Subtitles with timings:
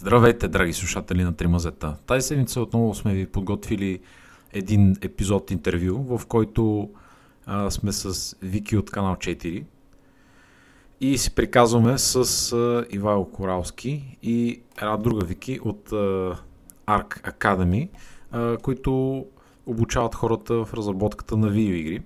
[0.00, 1.96] Здравейте, драги слушатели на Тримазета.
[2.06, 4.00] Тази седмица отново сме ви подготвили
[4.52, 6.90] един епизод интервю, в който
[7.46, 9.64] а, сме с Вики от канал 4
[11.00, 12.16] и си приказваме с
[12.52, 16.36] а, Ивайло Коралски и една друга Вики от а,
[16.86, 17.88] Arc Academy,
[18.30, 19.24] а, които
[19.66, 22.02] обучават хората в разработката на видеоигри.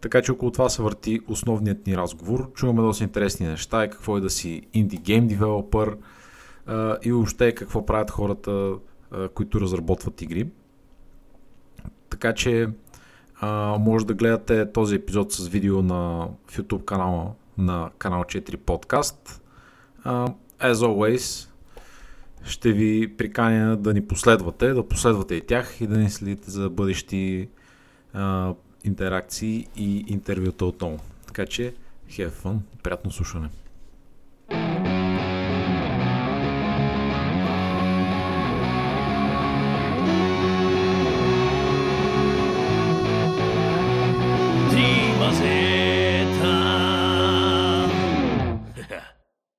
[0.00, 2.52] Така че около това се върти основният ни разговор.
[2.52, 5.96] Чуваме доста интересни неща и какво е да си инди гейм девелопър,
[7.02, 8.74] и въобще какво правят хората,
[9.34, 10.48] които разработват игри.
[12.10, 12.68] Така че
[13.40, 18.56] а, може да гледате този епизод с видео на в YouTube канала на канал 4
[18.56, 19.42] подкаст.
[20.04, 21.48] As always,
[22.44, 26.70] ще ви приканя да ни последвате, да последвате и тях и да ни следите за
[26.70, 27.48] бъдещи
[28.16, 30.98] uh, интеракции и интервюта отново.
[31.26, 31.74] Така че,
[32.08, 33.48] have fun, приятно слушане.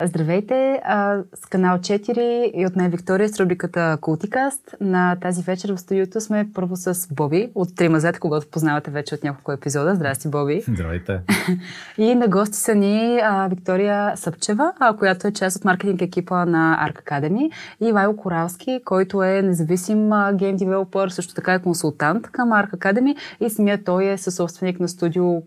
[0.03, 0.81] Здравейте!
[0.83, 4.75] А, с канал 4 и от мен Виктория с рубриката Култикаст.
[4.81, 9.23] На тази вечер в студиото сме първо с Боби от Тримазет, когато познавате вече от
[9.23, 9.95] няколко епизода.
[9.95, 10.61] Здрасти, Боби!
[10.67, 11.19] Здравейте!
[11.97, 16.45] и на гости са ни а, Виктория Съпчева, а, която е част от маркетинг екипа
[16.45, 22.27] на Arc Academy и Вайло Коралски, който е независим гейм девелопър, също така е консултант
[22.27, 25.41] към Arc Academy и самият той е съсобственик на студио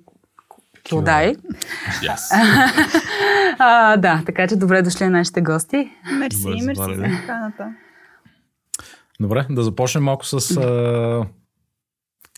[0.85, 1.35] Килдай.
[2.03, 2.21] Yes.
[3.59, 5.91] а, да, така че добре дошли на нашите гости.
[6.13, 7.75] Мерси, добре, мерси за поканата.
[9.21, 11.27] Добре, да започнем малко с а,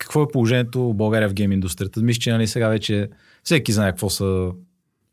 [0.01, 2.03] какво е положението в България в гейм индустрията.
[2.03, 3.11] Мисля, че нали, сега вече
[3.45, 4.51] всеки знае какво са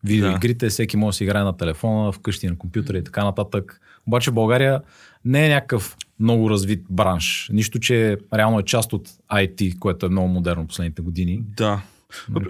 [0.04, 0.70] видеоигрите, да.
[0.70, 3.82] всеки може да си играе на телефона, вкъщи на компютъра и така нататък.
[4.08, 4.82] Обаче България
[5.26, 7.50] не е някакъв много развит бранш.
[7.54, 11.44] Нищо, че реално е част от IT, което е много модерно последните години.
[11.58, 11.82] Да.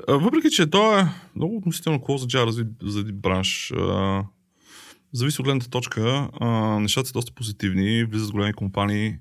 [0.07, 3.73] Въпреки, че то е много относително какво означава развит за бранш.
[5.13, 6.29] Зависи от гледната точка.
[6.79, 8.03] Нещата са доста позитивни.
[8.03, 9.15] Влизат големи компании.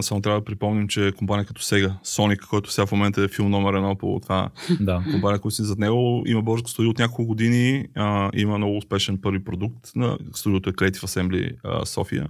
[0.00, 3.50] Само трябва да припомним, че компания като Sega, Sonic, който сега в момента е филм
[3.50, 4.50] номер едно по това
[4.80, 5.04] да.
[5.10, 7.86] компания, който си зад него, има българско студио от няколко години,
[8.34, 9.90] има много успешен първи продукт.
[9.96, 12.28] На студиото е Creative Assembly София,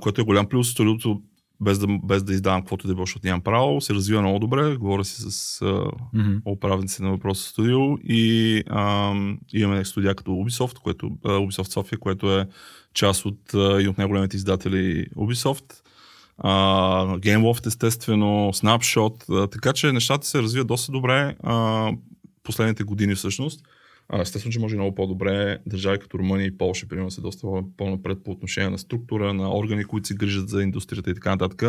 [0.00, 0.70] което е голям плюс.
[0.70, 1.22] Студиото
[1.62, 4.76] без да, без да издавам каквото да е, защото нямам право, се развива много добре,
[4.76, 6.40] говоря си с mm-hmm.
[6.44, 9.14] управници на въпроса студио и а,
[9.52, 12.48] имаме студия като Ubisoft, което, а, Ubisoft София, което е
[12.94, 15.82] част от и от най-големите издатели Ubisoft.
[16.44, 21.98] Uh, GameLoft естествено, Snapshot, uh, така че нещата се развиват доста добре uh,
[22.42, 23.60] последните години всъщност.
[24.20, 27.46] Естествено, че може много по-добре държави като Румъния и Полша, примерно, са доста
[27.76, 31.62] по-напред по отношение на структура, на органи, които се грижат за индустрията и така нататък.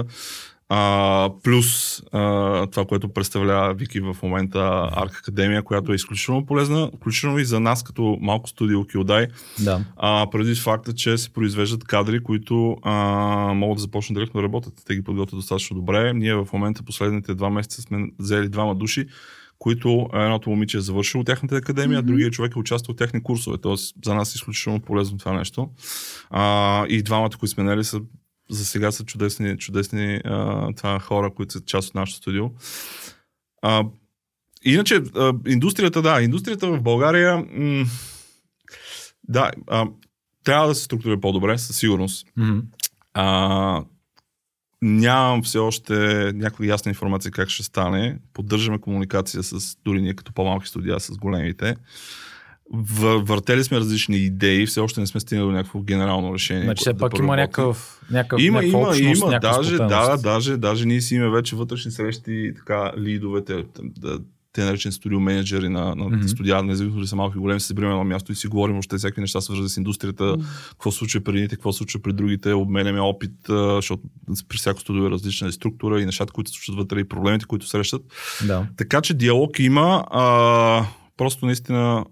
[0.70, 6.92] А, плюс а, това, което представлява Вики в момента Арк Академия, която е изключително полезна,
[6.96, 9.28] включително и за нас като малко студио Килдай.
[9.60, 9.86] Да.
[9.96, 12.94] А, преди факта, че се произвеждат кадри, които а,
[13.54, 14.74] могат да започнат директно да работят.
[14.86, 16.14] Те ги подготвят достатъчно добре.
[16.14, 19.06] Ние в момента последните два месеца сме взели двама души,
[19.64, 22.06] които едното момиче е завършило тяхната академия, mm-hmm.
[22.06, 23.58] другия човек е участвал в техни курсове.
[23.58, 25.70] Тоест, за нас е изключително полезно това нещо.
[26.30, 28.02] А, и двамата, които сме нали, са
[28.50, 32.50] за сега са чудесни, чудесни а, това хора, които са част от нашото студио.
[33.62, 33.84] А,
[34.64, 37.86] иначе, а, индустрията, да, индустрията в България, м-
[39.24, 39.88] да, а,
[40.44, 42.28] трябва да се структурира по-добре, със сигурност.
[42.38, 42.62] Mm-hmm.
[43.14, 43.84] А,
[44.86, 45.94] Нямам все още
[46.36, 48.18] някаква ясна информация как ще стане.
[48.34, 51.76] Поддържаме комуникация с дори ние като по-малки студия с големите.
[52.72, 56.64] Въртели сме различни идеи, все още не сме стигнали до някакво генерално решение.
[56.64, 60.86] Значи все да пак има някакъв, някакъв има, има, общност, има, даже, да, даже, даже
[60.86, 64.20] ние си имаме вече вътрешни срещи, така, лидовете, да,
[64.54, 66.28] те наречени студио менеджери на, на mm-hmm.
[66.28, 68.98] студия, независимо дали са малки и големи, се събираме на място и си говорим още
[68.98, 70.70] всякакви неща, свързани с индустрията, mm-hmm.
[70.70, 74.04] какво се случва при едните, какво се случва при другите, обменяме опит, защото
[74.50, 77.68] при всяко студио е различна структура и нещата, които се случват вътре и проблемите, които
[77.68, 78.02] срещат.
[78.48, 78.68] Да.
[78.78, 80.86] Така че диалог има, а,
[81.18, 82.06] просто наистина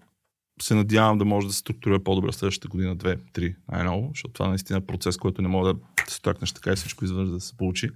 [0.61, 4.47] се надявам да може да се структурира по-добре следващата година, две, три, най-ново, защото това
[4.47, 5.79] наистина е процес, който не може да
[6.11, 6.21] се
[6.53, 7.89] така и всичко изведнъж да се получи.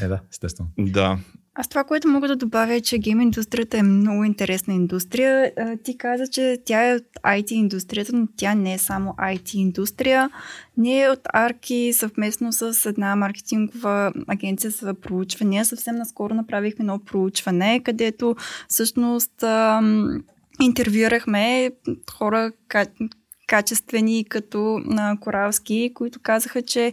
[0.00, 0.70] Е, да, естествено.
[0.78, 1.18] Да.
[1.56, 5.52] Аз това, което мога да добавя е, че гейм индустрията е много интересна индустрия.
[5.84, 10.30] Ти каза, че тя е от IT индустрията, но тя не е само IT индустрия.
[10.76, 17.80] Ние от Арки съвместно с една маркетингова агенция за проучвания съвсем наскоро направихме едно проучване,
[17.84, 18.36] където
[18.68, 19.44] всъщност
[20.60, 21.70] интервюрахме
[22.12, 22.52] хора,
[23.46, 26.92] качествени като на Коралски, които казаха, че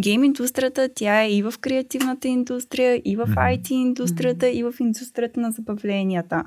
[0.00, 3.26] гейм индустрията, тя е и в креативната индустрия, и в.
[3.26, 6.44] IT индустрията, и в индустрията на забавленията.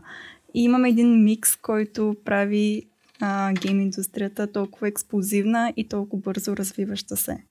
[0.54, 2.84] И имаме един микс, който прави
[3.20, 7.44] а, гейм индустрията толкова експлозивна и толкова бързо развиваща се.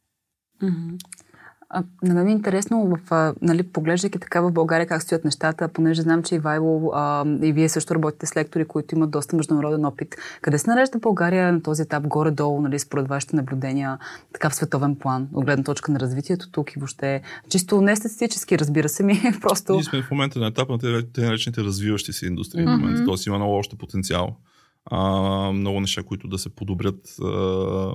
[1.75, 5.69] А, на мен е интересно, в, а, нали, поглеждайки така в България как стоят нещата,
[5.69, 9.85] понеже знам, че Ивайло а, и вие също работите с лектори, които имат доста международен
[9.85, 10.17] опит.
[10.43, 13.99] Къде се нарежда България на този етап, горе-долу, нали, според вашите наблюдения,
[14.33, 18.59] така в световен план, от гледна точка на развитието тук и въобще, чисто не статистически,
[18.59, 19.73] разбира се ми, просто...
[19.73, 22.63] Ние сме в момента на етап на те, те наречените развиващи се индустрии.
[22.63, 22.73] Мгм.
[22.73, 23.05] В момента.
[23.05, 24.37] Тоест има много още потенциал.
[24.85, 27.01] А, много неща, които да се подобрят.
[27.23, 27.93] А,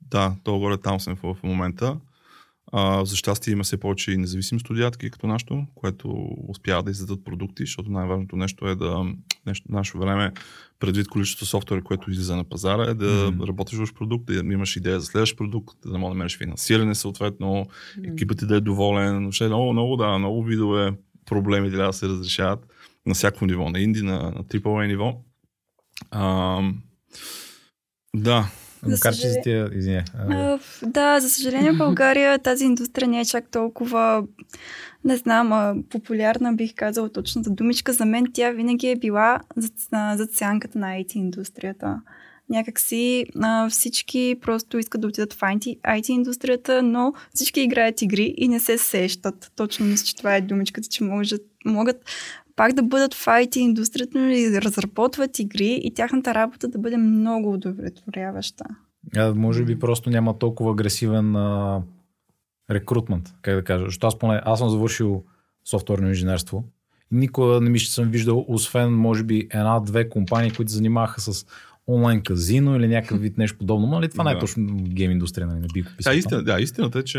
[0.00, 1.96] да, долу-горе там сме в, в момента.
[2.72, 7.24] А, за щастие има все повече и независими студиатки като нашото, което успяват да издадат
[7.24, 9.06] продукти, защото най-важното нещо е да
[9.46, 10.32] нещо, нашето време,
[10.78, 13.44] предвид количеството софтуер, което излиза на пазара, е да Мгм.
[13.44, 17.66] работиш в продукт, да имаш идея за следващ продукт, да можеш да намериш финансиране съответно,
[18.04, 19.22] екипът ти да е доволен.
[19.22, 20.92] Въобще много, много, да, много видове
[21.26, 22.66] проблеми трябва да се разрешават
[23.06, 25.20] на всяко ниво, на инди, на, на AAA ниво.
[26.10, 26.60] А,
[28.16, 28.50] да,
[28.82, 30.04] Макар че съжаление- за тия, извиня.
[30.18, 34.24] а, да, за съжаление в България тази индустрия не е чак толкова,
[35.04, 37.92] не знам, а, популярна бих казала точната думичка.
[37.92, 42.00] За мен тя винаги е била зад, сянката на IT индустрията.
[42.50, 48.48] Някакси а, всички просто искат да отидат в IT, индустрията, но всички играят игри и
[48.48, 49.52] не се сещат.
[49.56, 52.04] Точно мисля, че това е думичката, че могат, могат
[52.58, 56.78] пак да бъдат в IT индустрията, но и да разработват игри и тяхната работа да
[56.78, 58.64] бъде много удовлетворяваща.
[59.16, 61.82] А, може би просто няма толкова агресивен а,
[62.70, 63.84] рекрутмент, как да кажа.
[63.84, 65.24] Защото аз поне, аз съм завършил
[65.64, 66.64] софтуерно инженерство.
[67.10, 71.46] Никога не ми ще съм виждал, освен може би една-две компании, които се занимаваха с
[71.88, 73.86] онлайн казино или някакъв вид нещо подобно.
[73.86, 74.40] Нали, това не е Да.
[74.40, 76.12] точно гейм индустрия, нали, не би го Да, писал.
[76.12, 77.18] истина, да, истината е, че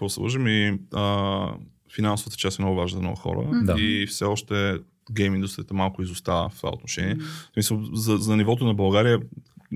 [0.00, 1.48] да се лъжим и а,
[1.94, 3.74] финансовата част е много важна за много хора Да.
[3.78, 4.78] и все още
[5.12, 7.14] гейм индустрията малко изостава в това отношение.
[7.14, 9.20] В смисъл, за, за нивото на България,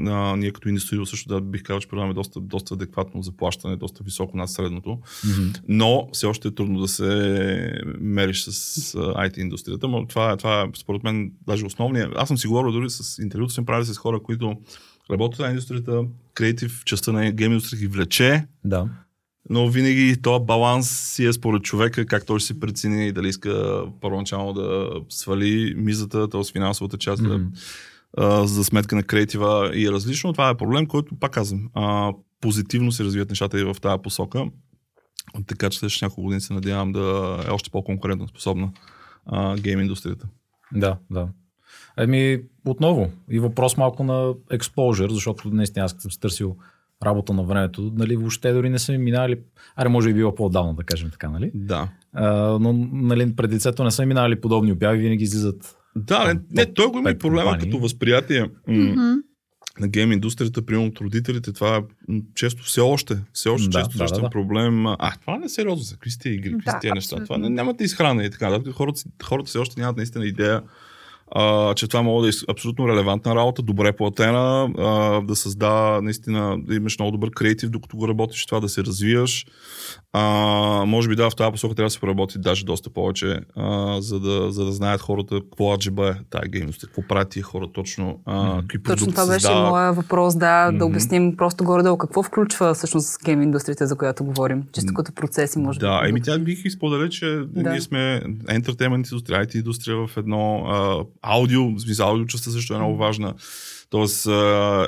[0.06, 4.04] а, ние като индустрия също да бих казал, че предлагаме доста, доста адекватно заплащане, доста
[4.04, 5.48] високо над средното, Мгм.
[5.68, 7.04] но все още е трудно да се
[8.00, 8.50] мериш с
[8.94, 9.88] IT индустрията.
[9.88, 12.10] Но това, това е според мен даже основния.
[12.16, 14.54] Аз съм си говорил дори с интервюто, съм правил с хора, които
[15.10, 16.02] работят в индустрията,
[16.34, 18.88] креатив частта на гейм индустрията ги влече, Да.
[19.50, 23.28] Но винаги този баланс си е според човека, как той ще се прецени и дали
[23.28, 26.52] иска първоначално да свали мизата, т.е.
[26.52, 27.46] финансовата част да, Мгм.
[28.16, 30.32] а, за сметка на креатива и е различно.
[30.32, 34.44] Това е проблем, който, пак казвам, а, позитивно се развият нещата и в тази посока.
[35.46, 38.72] Така че следващите няколко години се надявам да е още по-конкурентно способна
[39.26, 40.26] а, гейм индустрията.
[40.72, 41.28] Да, да.
[41.98, 46.56] Еми, отново, и въпрос малко на exposure, защото наистина аз съм си търсил
[47.04, 49.38] работа на времето, нали, въобще дори не са ми минали,
[49.76, 51.50] аре може би било по-отдавна, да кажем така, нали?
[51.54, 51.88] Да.
[52.12, 55.76] А, но нали, пред лицето не са ми минали подобни обяви, винаги излизат.
[55.96, 57.70] Да, не, не той го има и проблема компании.
[57.70, 58.50] като възприятие.
[58.68, 59.00] Мгм.
[59.80, 61.80] на гейм индустрията, примерно от родителите, това е
[62.34, 64.30] често, все още, все още Да, често да, срещам да, да.
[64.30, 64.86] проблем.
[64.86, 67.24] А, това не е сериозно за какви сте игри, какви Да, сте неща.
[67.24, 68.50] Това не, нямате изхрана и така.
[68.58, 70.62] Да, хората, хората все още нямат наистина идея,
[71.30, 76.56] а, че това може да е абсолютно релевантна работа, добре платена, а, да създава наистина,
[76.58, 79.46] да имаш много добър креатив, докато го работиш, това да се развиваш.
[80.12, 80.20] А,
[80.86, 84.20] може би да, в тази посока трябва да се поработи даже доста повече, а, за,
[84.20, 87.68] да, за да знаят хората какво аджиба е тази гейм индустрия, какво правят тия хора
[87.72, 89.70] точно, а, какви продукти Точно това беше създават.
[89.70, 90.78] моя въпрос, да, Мгм.
[90.78, 94.62] да обясним просто горе-долу какво включва всъщност гейм индустрията, за която говорим.
[94.72, 96.08] Чисто като процеси, може Да, би.
[96.08, 97.70] еми тя бих изподеля, че да.
[97.70, 102.74] ние сме entertainment индустрия, IT индустрия в едно а, аудио, в смисъл аудио частта също
[102.74, 103.34] е много важна.
[103.90, 104.28] Тоест,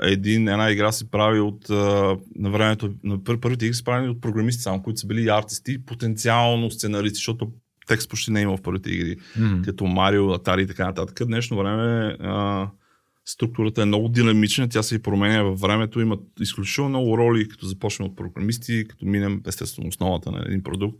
[0.02, 1.68] един, една игра се прави от
[2.36, 5.84] на времето, на пър, първите игри се прави от програмисти само, които са били артисти,
[5.84, 7.52] потенциално сценаристи, защото
[7.86, 9.62] текст почти не е имал в първите игри, М.
[9.64, 11.18] като Марио, Atari и така нататък.
[11.20, 12.68] В днешно време а,
[13.24, 17.66] структурата е много динамична, тя се и променя във времето, има изключително много роли, като
[17.66, 20.98] започнем от програмисти, като минем естествено основата на един продукт,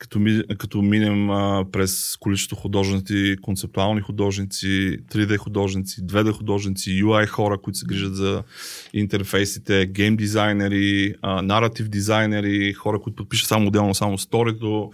[0.00, 7.26] като, ми, като минем а, през количество художници, концептуални художници, 3D художници, 2D художници, UI
[7.26, 8.42] хора, които се грижат за
[8.94, 14.90] интерфейсите, гейм дизайнери, а, наратив дизайнери, хора, които подпишат само отделно само сторито,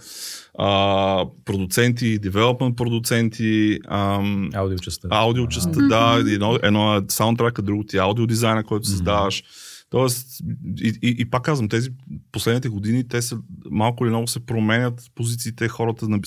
[0.58, 5.08] а, продуценти, девелопмент продуценти, ам, Аудио частта.
[5.10, 9.42] аудио частта, да, едно, едно е саундтрака, друго ти е аудио дизайна, който създаваш.
[9.90, 10.40] Тоест,
[10.82, 11.90] и, и, и пак казвам, тези
[12.32, 13.38] последните години, те са
[13.70, 16.20] малко или много се променят позициите, хората на,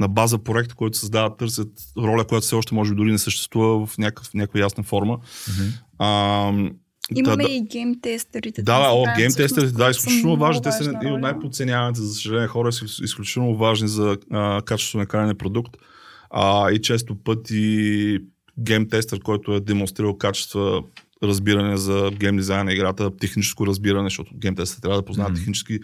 [0.00, 3.86] на база проект, който създават, търсят роля, която все още може би дори не съществува
[3.86, 5.18] в някакъв, някаква ясна форма.
[5.48, 5.68] Мгм.
[5.98, 6.52] А,
[7.16, 8.62] Имаме да, и гейм тестерите.
[8.62, 10.62] Да, да, о, гейм тестерите, да, изключително важни.
[10.62, 15.06] Те са едни от най-подценяваните, за съжаление, хора са изключително важни за а, качеството на
[15.06, 15.76] крайния продукт.
[16.30, 18.18] А, и често пъти
[18.58, 20.82] гейм тестър, който е демонстрирал качества,
[21.22, 25.38] разбиране за гейм дизайн на играта, техническо разбиране, защото гейм тестър трябва да познава Мгм.
[25.38, 25.78] технически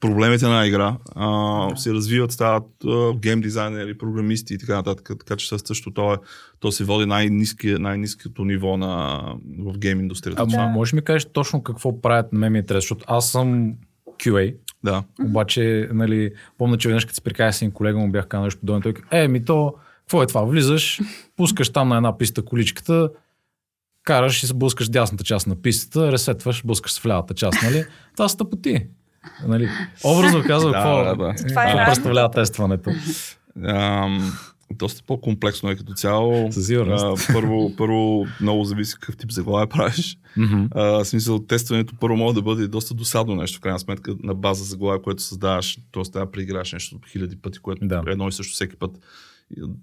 [0.00, 5.10] проблемите на игра, а, се развиват, стават а, гейм дизайнери, програмисти и така нататък.
[5.18, 6.16] Така че също то, е,
[6.60, 9.22] то се води най-низки, най-низкото ниво на,
[9.58, 10.42] в гейм индустрията.
[10.42, 10.66] А, Да.
[10.66, 13.74] може ли ми кажеш точно какво правят на мен ми е интересно, защото аз съм
[14.22, 14.54] QA,
[14.84, 15.02] Да.
[15.24, 18.60] обаче, нали, помня, че веднъж като си прикая с един колега му бях казал нещо
[18.60, 20.42] подобно, той е, ми то, какво е това?
[20.44, 21.00] Влизаш,
[21.36, 23.10] пускаш там на една писта количката,
[24.04, 27.84] караш и се блъскаш дясната част на пистата, ресетваш, блъскаш се в лявата част, нали?
[28.16, 28.86] Това са тъпоти.
[29.46, 29.68] Нали?
[30.04, 31.14] Образно казвам, какво, да, да.
[31.14, 31.84] Това е какво работа.
[31.84, 32.90] представлява тестването.
[33.64, 34.32] Ам,
[34.74, 36.52] доста по-комплексно е като цяло.
[36.52, 37.04] Със сигурност.
[37.28, 40.18] А, първо, първо, много зависи какъв тип заглавие правиш.
[40.36, 40.64] Мгм.
[40.74, 44.64] А, смисъл, тестването първо може да бъде доста досадно нещо, в крайна сметка, на база
[44.64, 46.02] заглавие, което създаваш, т.е.
[46.02, 48.02] трябва да преиграш нещо хиляди пъти, което Да.
[48.06, 48.90] едно и също всеки път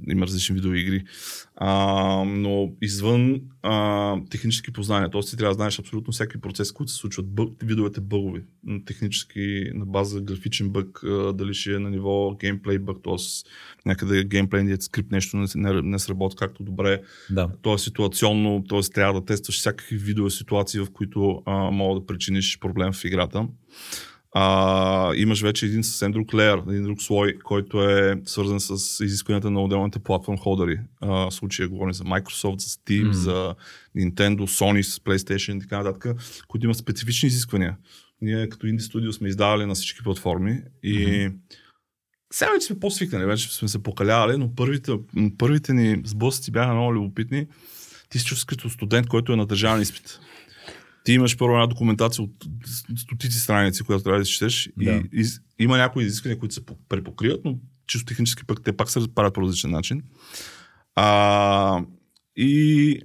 [0.10, 1.04] има различни видеоигри.
[1.56, 5.22] А, но извън а, технически познания, т.е.
[5.22, 8.44] ти трябва да знаеш абсолютно всеки процес, които се случват, бъг, видовете бъгови,
[8.86, 13.16] технически на база графичен бъг, а, дали ще е на ниво геймплей бъг, т.е.
[13.86, 17.50] някъде геймплейният скрипт нещо не, не, не сработва както добре, Да.
[17.62, 18.82] то е ситуационно, т.е.
[18.94, 23.48] трябва да тестваш всякакви видове ситуации, в които а, мога да причиниш проблем в играта.
[24.40, 29.52] А, имаш вече един съвсем друг леер, един друг слой, който е свързан с изискванията
[29.52, 30.80] на отделните платформ холдери.
[31.02, 33.14] А, в случая говорим за Microsoft, за Steam, Мгм.
[33.14, 33.56] за
[33.98, 37.78] Nintendo, Sony, с PlayStation и така нататък, които имат специфични изисквания.
[38.22, 41.30] Ние като инди студио сме издавали на всички платформи и
[42.34, 44.92] сега вече сме по-свикнали, вече сме се покалявали, но първите,
[45.38, 47.48] първите ни сблъсъци бяха много любопитни.
[48.10, 50.20] Ти се чувстваш като студент, който е на държавен изпит.
[51.08, 52.32] Ти имаш първо една документация от
[52.98, 54.92] стотици страници, която трябва да четеш Да.
[54.92, 55.26] и, и
[55.60, 59.34] има някои изисквания, които се по- препокриват, но чисто технически пък те пак се правят
[59.34, 60.02] по различен начин.
[60.96, 61.82] А,
[62.36, 63.02] и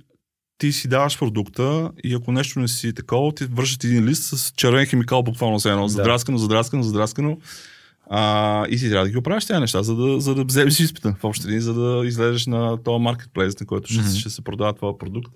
[0.58, 4.52] ти си даваш продукта и ако нещо не си такова, ти вършат един лист с
[4.56, 5.82] червен химикал, буквално се едно.
[5.82, 5.88] Да.
[5.88, 7.38] Задраскано, задраскано, задраскано.
[8.10, 11.14] А, и ти трябва да ги оправиш тези неща, за да, за да вземеш изпита
[11.18, 14.10] в общи за да излезеш на този маркетплейс, на който ще, Мгм.
[14.10, 15.32] ще се продава твоя продукт.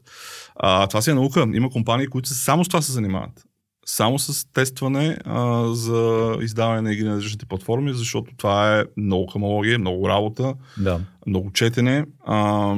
[0.57, 1.47] А, това си е наука.
[1.55, 3.45] Има компании, които само с това се занимават.
[3.87, 9.27] Само с тестване а, за издаване на игри на различните платформи, защото това е много
[9.27, 11.01] хамология, много работа, Да.
[11.27, 12.05] много четене.
[12.25, 12.75] А,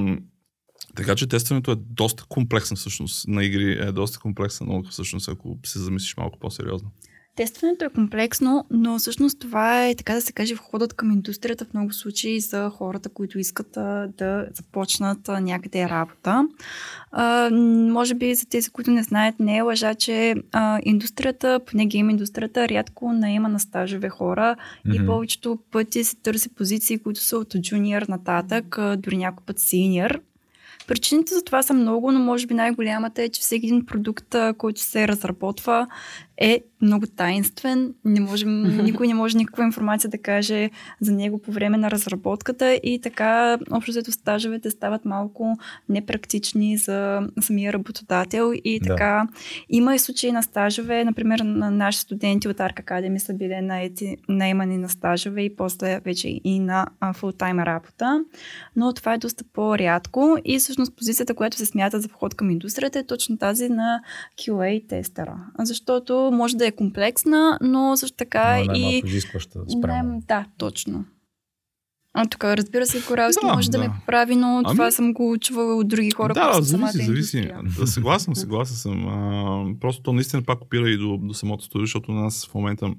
[0.96, 5.58] така че тестването е доста комплексна всъщност на игри, е доста комплексна наука всъщност, ако
[5.66, 6.90] се замислиш малко по-сериозно.
[7.38, 11.74] Тестването е комплексно, но всъщност това е, така да се каже, входът към индустрията в
[11.74, 16.48] много случаи за хората, които искат а, да започнат а, някъде работа.
[17.12, 17.50] А,
[17.90, 22.10] може би за тези, които не знаят, не е лъжа, че а, индустрията, поне гейм
[22.10, 24.56] индустрията, рядко наема на стажове хора
[24.94, 25.06] и Мгм.
[25.06, 30.20] повечето пъти се търси позиции, които са от джуниор нататък, а, дори някой път синьор.
[30.86, 34.80] Причините за това са много, но може би най-голямата е, че всеки един продукт, който
[34.80, 35.86] се разработва,
[36.40, 37.94] е много таинствен.
[38.04, 42.80] Не можем, никой не може никаква информация да каже за него по време на разработката.
[42.82, 48.52] И така общо взето стажовете стават малко непрактични за самия работодател.
[48.64, 48.86] И Да.
[48.86, 49.28] така
[49.68, 54.16] има и случаи на стажове, например на наши студенти от Arc Academy са били наети,
[54.28, 58.24] наемани на стажове и после вече и на фултайм работа,
[58.76, 60.36] но това е доста по-рядко.
[60.44, 64.00] И всъщност позицията, която се смята за вход към индустрията е точно тази на
[64.38, 69.02] QA тестера, защото може да е комплексна, но също така Но е и...
[69.04, 70.08] изискваща спрямо.
[70.08, 71.04] Най- да, точно.
[72.14, 73.84] А тук, разбира се, Коралски Да, може да, да.
[73.84, 77.50] ме поправи, но Ами- това съм го чувала от други хора, да, зависи, зависи.
[77.78, 79.08] Да, съгласен, съгласен съм.
[79.08, 82.54] А, просто то наистина пак опира и до, до самото студио, защото на нас в
[82.54, 82.90] момента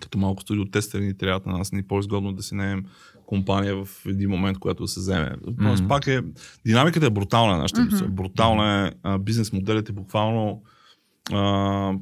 [0.00, 2.84] като малко студио тестери ни трябва на нас ни е по-изгодно да си наемем
[3.26, 5.32] компания в един момент, когато да се вземе.
[5.62, 5.88] Тоест, Мгм.
[5.88, 6.20] пак е,
[6.66, 8.10] динамиката е брутална на нашата индустрия.
[8.10, 10.62] Брутална е, а, бизнес моделите буквално
[11.32, 11.92] а,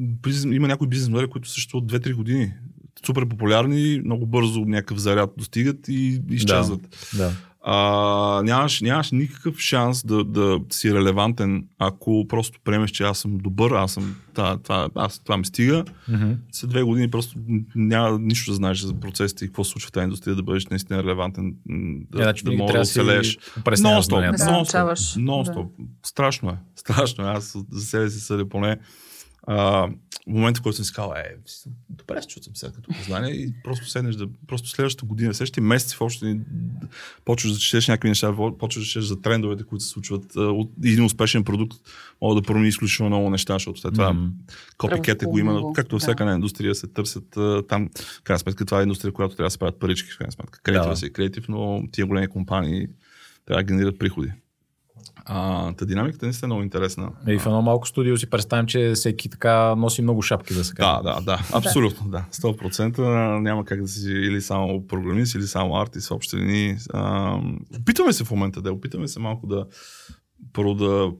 [0.00, 2.52] бизнес, има някои бизнес модели, които съществуват 2-3 години.
[3.06, 7.08] Супер популярни, много бързо някакъв заряд достигат и изчезват.
[7.16, 7.32] Да.
[7.62, 13.38] А, нямаш, нямаш никакъв шанс да, да си релевантен, ако просто приемеш, че аз съм
[13.38, 15.84] добър, аз съм, това, това, аз, това ми стига.
[16.08, 16.32] Мгм.
[16.52, 17.34] След две години просто
[17.74, 20.66] няма нищо да знаеш за процесите и какво се случва в тази индустрия, да бъдеш
[20.66, 21.54] наистина релевантен,
[22.10, 23.38] да, Е, значи да винаги можеш да да оцелееш.
[23.58, 24.36] Нон-стоп.
[24.36, 25.68] Да, нон-стоп.
[26.06, 26.56] Страшно е.
[26.76, 27.30] Страшно е.
[27.30, 28.76] Аз за себе си съдя поне.
[29.52, 29.88] А,
[30.28, 31.36] в момента, в който съм си казал, е,
[31.88, 35.96] добре, чух съм сега като познание и просто седнеш да, просто следващата година, следващите месеци
[35.96, 36.40] в още
[37.24, 40.36] почваш да четеш някакви неща, почваш да четеш за трендовете, които се случват.
[40.36, 41.76] От един успешен продукт
[42.22, 44.30] може да промени изключително много неща, защото след това mm-hmm.
[44.78, 47.38] копикета го има, но както във всяка една индустрия се търсят
[47.68, 50.32] там, в крайна сметка това е индустрия, която трябва да се правят парички, в крайна
[50.32, 50.60] сметка.
[50.62, 50.96] Креатива да.
[50.96, 52.86] си е креатив, но тия големи компании
[53.46, 54.32] трябва да генерират приходи.
[55.24, 57.10] А, та динамиката наистина е много интересна.
[57.28, 60.74] И в едно малко студио си представям, че всеки така носи много шапки да се
[60.74, 61.02] каже.
[61.02, 62.24] Да, да, да, абсолютно, да.
[62.32, 66.76] 100% няма как да си или само програмист, или само артист в общи линии.
[67.80, 69.66] опитваме се в момента да, опитваме се малко да
[70.52, 71.12] първо да,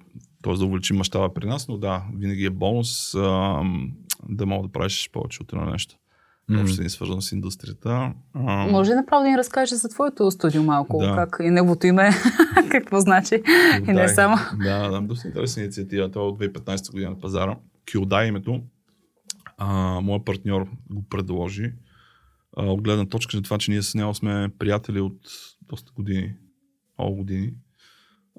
[0.42, 0.54] т.е.
[0.54, 3.62] да увеличим мащаба при нас, но да, винаги е бонус а,
[4.28, 5.94] да мога да правиш повече от едно нещо.
[6.56, 8.12] Въобще ни свързано с индустрията.
[8.34, 8.66] А...
[8.66, 10.98] Може ли направо да ни разкажеш за твоето студио малко?
[10.98, 11.14] Да.
[11.14, 12.10] Как и неговото име,
[12.70, 13.42] какво значи?
[13.88, 14.36] и не само.
[14.64, 16.10] Да, да, доста интересна инициатива.
[16.10, 17.56] Това е от 2015 година на пазара.
[17.90, 18.62] Килдай името.
[19.58, 21.72] А, моят партньор го предложи.
[22.56, 25.18] А, от гледна точка на това, че ние с него сме приятели от
[25.62, 26.34] доста години.
[26.98, 27.54] Много години.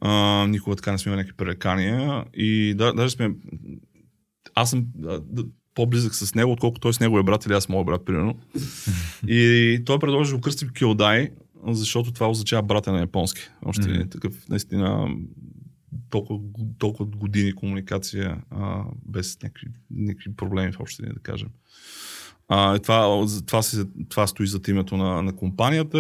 [0.02, 2.26] А, никога така не сме имали някакви пререкания.
[2.34, 3.36] И да, даже сме
[4.56, 4.86] аз съм
[5.76, 8.36] по-близък с него, отколкото той с него е брат или аз моят брат, примерно.
[9.28, 11.30] И той предложи да го кръстим Килдай,
[11.68, 13.42] защото това означава брата на японски.
[13.66, 14.12] Още mm-hmm.
[14.12, 15.16] такъв, наистина,
[16.10, 16.40] толкова,
[16.78, 21.50] толкова години комуникация а, без някакви, някакви проблеми в общи да кажем.
[22.48, 25.98] А, това, това, си, това стои за името на, на компанията.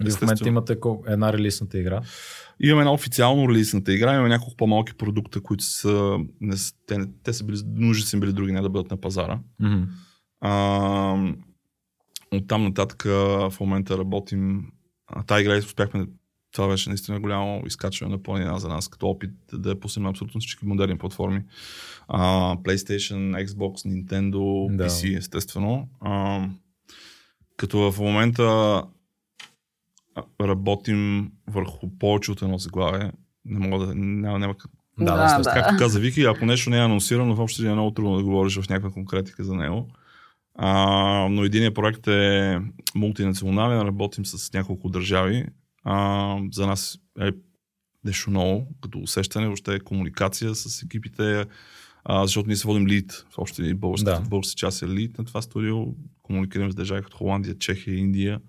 [0.00, 0.76] В момента имате
[1.06, 2.02] една релизната игра?
[2.60, 7.44] Имаме една официално релизната игра, имаме няколко по-малки продукта, които са, не, те, те са
[7.44, 9.38] били, нужни са били други, не да бъдат на пазара.
[9.62, 9.86] Mm-hmm.
[10.40, 11.32] А,
[12.32, 14.66] от там нататък в момента работим.
[15.06, 16.06] А, тази игра успяхме,
[16.52, 20.40] това беше наистина голямо изкачване на планина за нас, като опит да я пуснем абсолютно
[20.40, 21.42] всички модерни платформи.
[22.08, 22.20] А,
[22.56, 24.88] PlayStation, Xbox, Nintendo, да.
[24.88, 25.88] PC, естествено.
[26.00, 26.44] А,
[27.56, 28.82] като в момента
[30.40, 33.12] работим върху повече от едно заглавие.
[33.44, 33.94] Не мога да.
[33.94, 34.54] Няма, няма
[34.98, 35.50] да, да, да.
[35.50, 38.68] Както каза Вики, ако нещо не е анонсирано, въобще е много трудно да говориш в
[38.68, 39.88] някаква конкретика за него.
[40.54, 42.60] А, но единият проект е
[42.94, 45.44] мултинационален, работим с няколко държави.
[45.84, 47.30] А, за нас е
[48.04, 51.46] нещо ново, като усещане, въобще е комуникация с екипите,
[52.04, 54.40] а, защото ние се водим лид, в общи българската, да.
[54.56, 55.86] част е лид на това студио,
[56.22, 58.40] комуникираме с държави като Холандия, Чехия, Индия.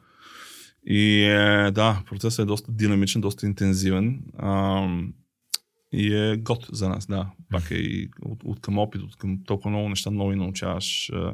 [0.90, 4.24] И е, да, процесът е доста динамичен, доста интензивен.
[4.38, 4.88] А,
[5.92, 7.30] и е год за нас, да.
[7.52, 11.34] Пак е и от, от към опит, от към толкова много неща нови научаваш а,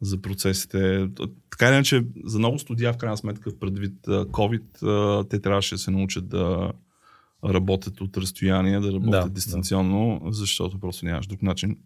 [0.00, 1.08] за процесите.
[1.50, 5.78] Така или иначе, за много студия, в крайна сметка, предвид COVID, а, те трябваше да
[5.78, 6.72] се научат да
[7.44, 10.32] работят от разстояние, да работят да, дистанционно, да.
[10.32, 11.78] защото просто нямаш друг начин.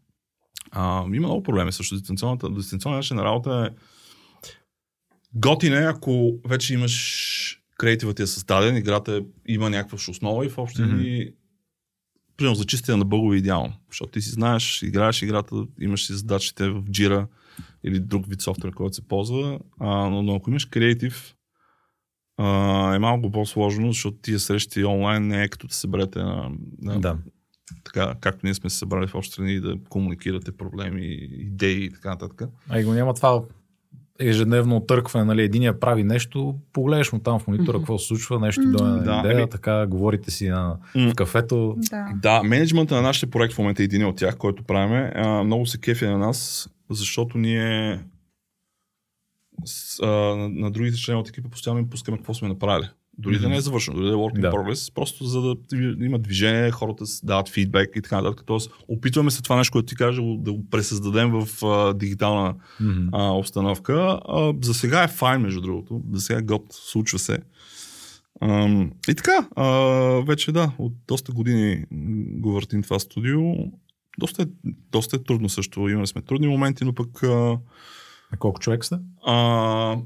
[0.71, 1.95] А, има много проблеми също.
[1.95, 3.77] Дистанционната, дистанционната начин на работа е
[5.37, 10.59] Готин е, ако вече имаш креативът ти е създаден, играта има някаква основа и в
[10.59, 11.35] общи mm-hmm.
[12.37, 13.73] примерно за чистия на бъгове е идеално.
[13.91, 17.27] Защото ти си знаеш, играеш играта, имаш си задачите в Jira
[17.85, 21.35] или друг вид софтуер, който се ползва, а, но, но ако имаш креатив,
[22.37, 26.51] а, е малко по-сложно, защото тия срещи онлайн не е като да се съберете на,
[26.83, 27.19] на да.
[27.85, 32.11] така, както ние сме се събрали в общи страни да комуникирате проблеми, идеи и така
[32.11, 32.43] нататък.
[32.69, 33.43] А и го няма това
[34.19, 37.81] ежедневно отъркване, нали, единия прави нещо, погледаш му там в монитора, mm-hmm.
[37.81, 38.77] какво се случва, нещо mm-hmm.
[38.77, 39.51] дойде на идея, ами...
[39.51, 41.13] така говорите си на, mm-hmm.
[41.13, 41.75] в кафето.
[41.79, 42.09] Да.
[42.23, 45.13] да, менеджмента на нашия проект в момента е един от тях, който правиме.
[45.15, 48.01] А, много се кефи на нас, защото ние
[49.65, 52.89] с, а, на, на другите членове от екипа постоянно им пускаме какво сме направили.
[53.19, 53.41] Дори mm-hmm.
[53.41, 54.51] да не е завършено, дори да е work in да.
[54.51, 55.57] progress, просто за да
[56.05, 58.47] има движение, хората дават фидбек и така нататък.
[58.47, 63.09] Тоест, опитваме се това нещо, което ти кажа, да го пресъздадем в а, дигитална mm-hmm.
[63.13, 64.21] а, обстановка.
[64.29, 66.03] А, за сега е файн, между другото.
[66.13, 67.39] За сега год, случва се.
[68.41, 68.69] А,
[69.09, 69.67] и така, а,
[70.27, 71.85] вече да, от доста години
[72.41, 73.41] го въртим това студио.
[74.19, 74.47] Доста е,
[74.93, 75.89] доста е трудно също.
[75.89, 77.23] Имали сме трудни моменти, но пък...
[77.23, 77.59] А,
[78.33, 78.97] а колко човек сте?
[79.27, 79.97] А,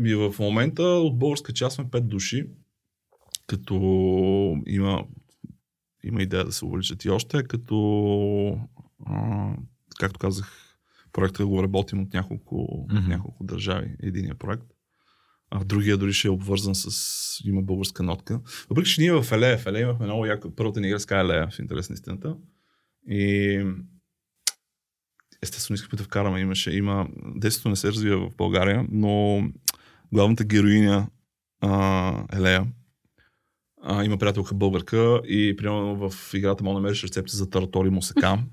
[0.00, 2.46] ми в момента от българска част сме 5 души,
[3.46, 3.74] като
[4.66, 5.04] има,
[6.04, 8.58] има идея да се увеличат и още, като
[9.06, 9.50] а,
[9.98, 10.78] както казах,
[11.12, 13.08] проекта го работим от няколко, mm-hmm.
[13.08, 14.66] няколко държави, единия проект.
[15.50, 17.40] А в другия дори ще е обвързан с...
[17.44, 18.40] има българска нотка.
[18.70, 20.54] Въпреки, че ние в Елея, в Елея имахме много яко...
[20.56, 22.36] Първата ни игра Елея, в интерес на истината.
[23.08, 23.64] И
[25.42, 26.40] естествено искахме да вкараме.
[26.40, 27.08] Имаше, има...
[27.36, 29.42] Детството не се развива в България, но
[30.12, 31.06] главната героиня
[31.60, 32.66] а, Елея
[33.82, 38.38] а, има приятелка българка и примерно в играта мога да намериш рецепти за таратори мусака.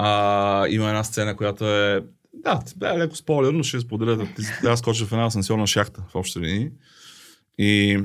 [0.00, 4.28] А, има една сцена, която е да, да, е леко спойлер, но ще споделя.
[4.62, 6.70] да скоча в една асансьорна шахта в общи линии.
[7.58, 8.02] И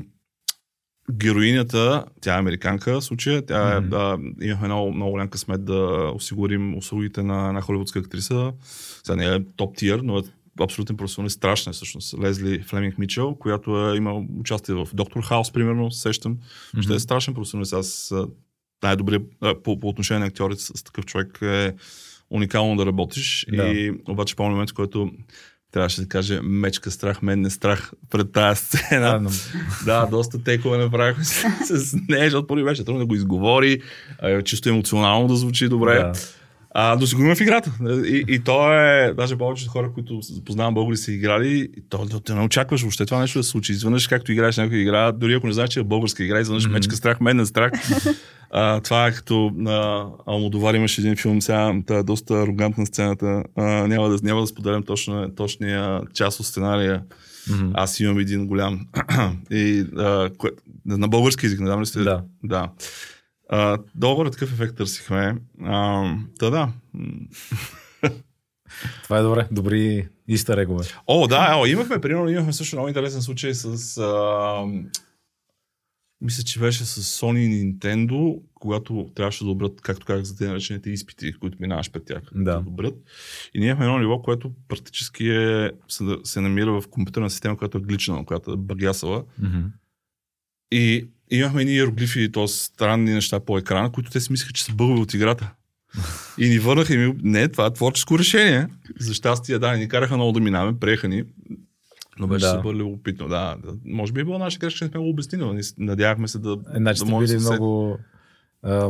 [1.12, 3.88] героинята, тя е американка в случая, тя е, Мгм.
[3.88, 8.52] да, имахме много, много голям късмет да осигурим услугите на една холивудска актриса.
[9.04, 10.22] Сега не е топ тир, но е
[10.60, 12.18] абсолютен професионалист, страшна е всъщност.
[12.18, 16.38] Лезли Флеминг Мичел, която е имала участие в Доктор Хаус, примерно, се сещам.
[16.80, 17.72] Ще е страшен професионалист.
[17.72, 18.14] Аз
[18.82, 19.22] най-добрият
[19.64, 21.72] по, по отношение на актьорите с, с такъв човек е
[22.30, 23.46] уникално да работиш.
[23.52, 23.62] Да.
[23.66, 25.10] И обаче по момент, в който
[25.72, 29.08] трябваше да каже мечка страх, мен не страх пред тази сцена.
[29.08, 29.30] А, но-
[29.84, 33.82] Да, доста текове направихме с, с нея, защото първи беше трудно да го изговори,
[34.44, 35.94] чисто емоционално да звучи добре.
[35.94, 36.12] Да.
[36.76, 37.72] А, но си го има в играта.
[38.06, 42.20] И, и то е, даже повечето хора, които познавам българи са играли, и то, то,
[42.20, 43.72] то не очакваш въобще това нещо да се случи.
[43.72, 46.72] Изведнъж, както играеш някаква игра, дори ако не знаеш, че е българска игра, изведнъж Мгм.
[46.72, 47.72] мечка страх, мен страх.
[48.50, 53.42] А, това е като на Алмодовар имаше един филм, сега та е доста арогантна сцената.
[53.56, 57.02] А, няма, да, няма да споделям точно, точния част от сценария.
[57.50, 57.70] Мгм.
[57.74, 58.80] Аз имам един голям.
[59.50, 60.50] и, а, кое,
[60.86, 61.98] на български език, не знам ли сте?
[61.98, 62.22] Да.
[62.44, 62.68] да.
[63.48, 65.36] А, договор такъв ефект търсихме.
[65.62, 66.04] А,
[66.38, 66.72] да, да.
[69.02, 69.48] Това е добре.
[69.50, 70.84] Добри истерегове.
[71.06, 73.98] О, да, о, имахме, примерно, имахме също много интересен случай с...
[73.98, 74.64] А,
[76.20, 80.46] мисля, че беше с Sony и Nintendo, когато трябваше да добрат, както казах, за те
[80.46, 82.22] наречените изпити, които минаваш пред тях.
[82.34, 82.60] Да.
[82.60, 82.94] добрат.
[83.54, 87.78] И ние имахме едно ниво, което практически е, се, се намира в компютърна система, която
[87.78, 89.24] е глична, която е багясала.
[89.38, 89.60] Мгм.
[90.72, 92.48] И имахме едни иероглифи, т.е.
[92.48, 95.50] странни неща по екрана, които те си мислеха, че са бъгове от играта.
[96.38, 98.66] И ни върнаха и ми, не, това е творческо решение.
[99.00, 101.24] За щастие, да, ни караха много да минаваме, приеха ни.
[102.18, 102.52] Но беше Да.
[102.52, 103.56] супер любопитно, да.
[103.84, 106.56] Може би е било наша грешка, че не сме го обяснили, но надявахме се да,
[106.70, 107.98] Значи да сте били се- много,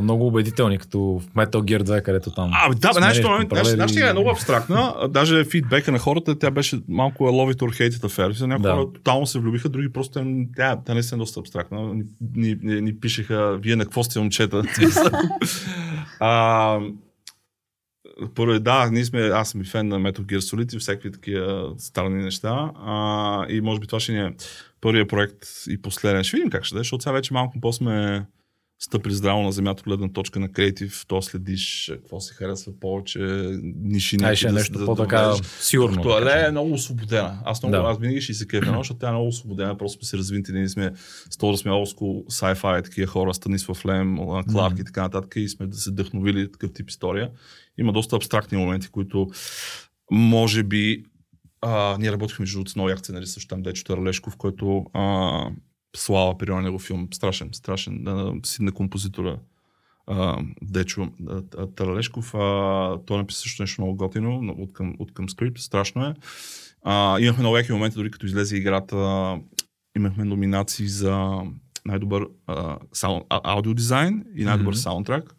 [0.02, 2.50] много убедителни, като в Metal Gear 2, където там.
[2.52, 4.94] А, да, бе, сменяш нашата, игра е много абстрактна.
[5.10, 8.46] Даже фидбека на хората, тя беше малко it or hate it affair.
[8.46, 8.72] Някои Да.
[8.74, 10.24] хора тотално се влюбиха, други просто
[10.56, 11.94] тя, тя, наистина е доста абстрактна.
[11.94, 14.62] Ни, ни, ни, ни пишеха, вие на какво сте момчета?
[16.20, 16.78] а,
[18.34, 21.72] първо, да, ние сме, аз съм и фен на Metal Gear Solid и всякакви такива
[21.78, 22.70] странни неща.
[22.76, 24.32] А, и може би това ще ни е
[24.80, 26.24] първият проект и последен.
[26.24, 28.26] Ще видим как ще да е, защото сега вече малко по-сме
[28.85, 32.73] стъпили здраво на земята от гледна точка на креатив, то следиш е, какво се харесва
[32.81, 33.18] повече,
[33.77, 35.47] ниши някакви ще е да- нещо да по-така доведеш.
[35.47, 36.03] сигурно.
[36.03, 37.38] Това да е много освободена.
[37.44, 37.83] Аз, много, Да.
[37.83, 39.79] аз винаги ще се кефя, защото тя е много освободена.
[39.79, 40.53] Просто сме се развинти.
[40.53, 40.92] Ние сме
[41.31, 44.16] с това да сме school sci-fi, такива хора, Станислав Лем,
[44.53, 45.33] Кларк и така нататък.
[45.37, 47.31] И сме да се вдъхновили такъв тип история.
[47.79, 49.31] Има доста абстрактни моменти, които
[50.11, 51.05] може би
[51.61, 55.47] а, ние работихме между другото с много як сценарист, също там Дечо Тарлешков, който а,
[55.96, 57.09] слава при него филм.
[57.14, 58.09] Страшен, страшен.
[58.09, 59.38] А, сидна композитора
[60.62, 61.09] Дечо
[61.76, 62.33] Таралешков.
[63.07, 65.59] Той написа също нещо много готино но от към, от към скрипт.
[65.59, 66.14] Страшно е.
[66.83, 68.96] А, имахме много яки моменти, дори като излезе играта,
[69.96, 71.40] имахме номинации за
[71.87, 74.78] най-добър а, саунд, а, аудиодизайн и най-добър Мгм.
[74.78, 75.37] саундтрак.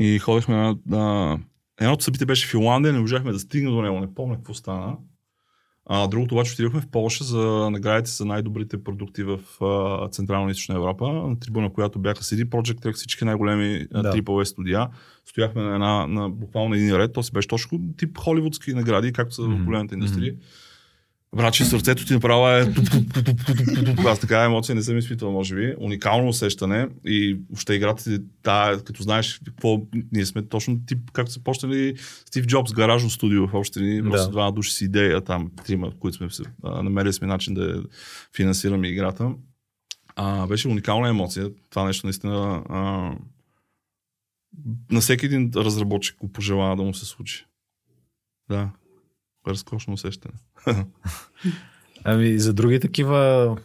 [0.00, 1.38] И ходихме на, на...
[1.80, 4.96] Едното събитие беше в Финландия, не можахме да стигнем до него, не помня какво стана.
[5.86, 10.52] А, другото обаче отидохме в Польша за наградите за най-добрите продукти в а, Централна и
[10.52, 14.02] Източна Европа, на трибуна, която бяха CD Projekt Red, всички най-големи Да.
[14.12, 14.88] AAA студия.
[15.26, 19.34] Стояхме на, една, на буквално един ред, то си беше точно тип холивудски награди, както
[19.34, 19.56] са Мгм.
[19.62, 20.32] в големите индустрии.
[21.36, 22.74] Братче, сърцето ти направо е...
[24.06, 25.74] Аз такава емоция не съм изпитвал, може би.
[25.78, 29.82] Уникално усещане и въобще играта ти, да, като знаеш какво...
[30.12, 34.26] Ние сме точно тип, както са почнали Стив Джобс, гаражно студио в общи линии, просто
[34.26, 34.32] Да.
[34.32, 37.82] два души с идея, там трима, които сме а, намерили сме начин да
[38.36, 39.30] финансираме играта.
[40.16, 41.50] А, беше уникална емоция.
[41.70, 43.12] Това нещо наистина а,
[44.90, 47.46] на всеки един разработчик го пожелава да му се случи.
[48.48, 48.70] Да.
[49.46, 50.34] Разкошно усещане.
[52.04, 53.56] Ами, за други такива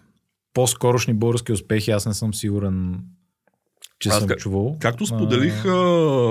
[0.53, 2.99] по-скорошни български успехи, аз не съм сигурен,
[3.99, 4.77] че Аз съм как- чувал.
[4.79, 5.69] Както споделих а,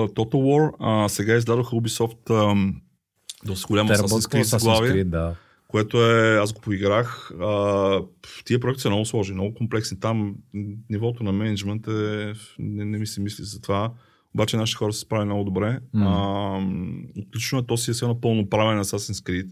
[0.07, 2.71] Total War, а, сега издадоха Ubisoft а,
[3.45, 5.35] доста голямо Assassin's Creed заглавие, да.
[5.67, 7.31] което е, аз го поиграх.
[7.41, 8.01] А,
[8.45, 9.99] тия проекти са много сложни, много комплексни.
[9.99, 10.35] Там
[10.89, 13.91] нивото на менеджмент е, не, не ми се мисли за това.
[14.37, 15.79] Обаче нашите хора се справи много добре.
[15.93, 16.05] М.
[16.05, 19.49] А, отлично е, то си е все пълноправен Assassin's Creed.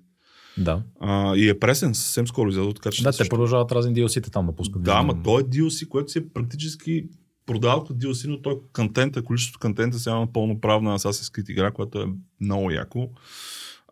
[0.57, 3.93] Да, А, и е пресен, съвсем скоро излезе, така че да те също- продължават разни
[3.95, 4.83] DLC-та там да пускат.
[4.83, 7.05] да, ама той е DLC, което си е практически
[7.45, 11.99] продава като DLC, но той контента, количеството контента сега е пълноправна Assassin's Creed игра, която
[11.99, 12.05] е
[12.41, 13.09] много яко.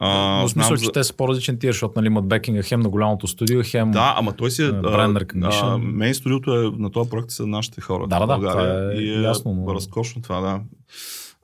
[0.06, 2.80] А, Но в смисъл, че за- те са по-различен тир, защото нали, имат бекинга хем
[2.80, 3.92] на голямото студио, хем...
[3.92, 4.66] Да, ама той си е...
[4.66, 5.78] Brand recognition.
[5.78, 8.08] Мейн студиото е на този проект са нашите хора.
[8.08, 10.62] Да, да, да, това е и е ясно, но- разкошно това, да.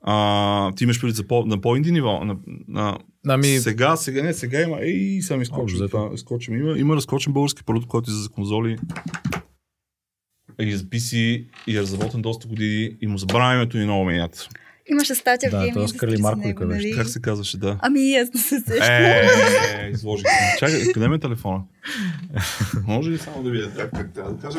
[0.02, 2.24] А, ти имаш преди за по, на по-инди ниво.
[2.24, 2.36] На,
[2.68, 4.76] на, Ами, Сега, сега не, сега има.
[4.80, 5.76] Ей, сега ми Общо скочим.
[5.76, 5.90] взето.
[5.90, 6.54] Това, скочим.
[6.56, 8.76] Има, има разкочен български продукт, който е за конзоли.
[10.60, 11.16] И за PC
[11.66, 14.48] и е разработен доста години и му забравя името и много менят.
[14.90, 16.86] Имаше статия Да, в това Gaming с Карли Industry за Маркови него, къде беше.
[16.88, 16.96] нали?
[16.96, 17.78] Как се казваше, да.
[17.82, 18.86] Ами, аз не се сещам.
[18.90, 20.58] Е, изложих се.
[20.58, 21.62] Чакай, къде ми е телефона?
[22.86, 24.58] Може ли само да видя как, как трябва да кажа?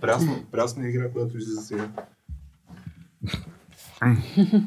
[0.00, 1.88] Прясна, прясна игра, която излиза сега.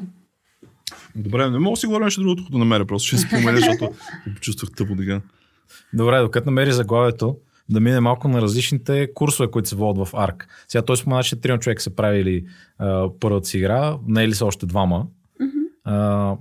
[1.16, 3.90] Добре, не мога да си говоря нещо другото, като намеря, просто ще спомена, защото
[4.24, 5.20] се почувствах тъпо така.
[5.92, 7.36] Добре, докато намери заглавието,
[7.70, 10.34] да мине малко на различните курсове, които се водят в ARC.
[10.68, 12.44] Сега той спомена, че трима човека са правили
[12.78, 15.06] а, първата си игра, не е ли са още двама?
[15.84, 16.36] А,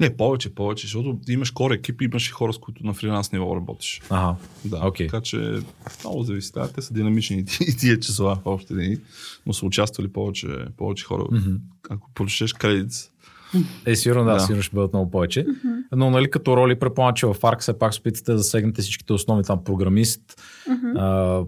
[0.00, 3.32] Не, повече, повече, защото имаш кор екип и имаш и хора, с които на фриланс
[3.32, 4.00] ниво работиш.
[4.10, 5.06] ага, Да, Окей.
[5.06, 5.60] така че
[6.04, 6.52] много зависи.
[6.52, 8.96] Да, те са динамични и ти- и тия числа в общи дни,
[9.46, 11.24] но са участвали повече, повече хора.
[11.32, 11.56] Мгм.
[11.90, 12.92] Ако прочетеш кредит,
[13.86, 14.40] Е, сигурно да, Да.
[14.40, 15.46] сигурно ще бъдат много повече.
[15.92, 19.12] Но нали като роли, предполагам, че в ARC все пак се опитате да засегнете всичките
[19.12, 20.20] основни там програмист,
[20.96, 21.40] а,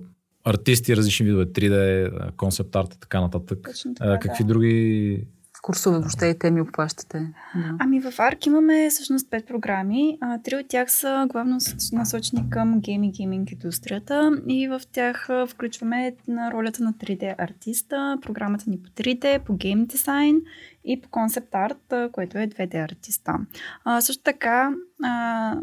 [0.44, 3.58] артисти, различни видове 3D, а, концепт арт и така нататък.
[3.70, 4.48] Точно така, А, какви да.
[4.48, 5.24] други...
[5.62, 7.18] Курсове въобще и теми обхващате.
[7.54, 7.76] Да.
[7.78, 10.18] Ами в ARC имаме всъщност пет програми.
[10.44, 11.58] Три от тях са главно
[11.92, 18.18] насочени към гейм и гейминг индустрията и в тях включваме на ролята на 3D артиста,
[18.22, 20.42] програмата ни по 3D, по гейм дизайн
[20.84, 23.38] и по концепт арт, което е 2D артиста.
[23.84, 25.56] А, също така а,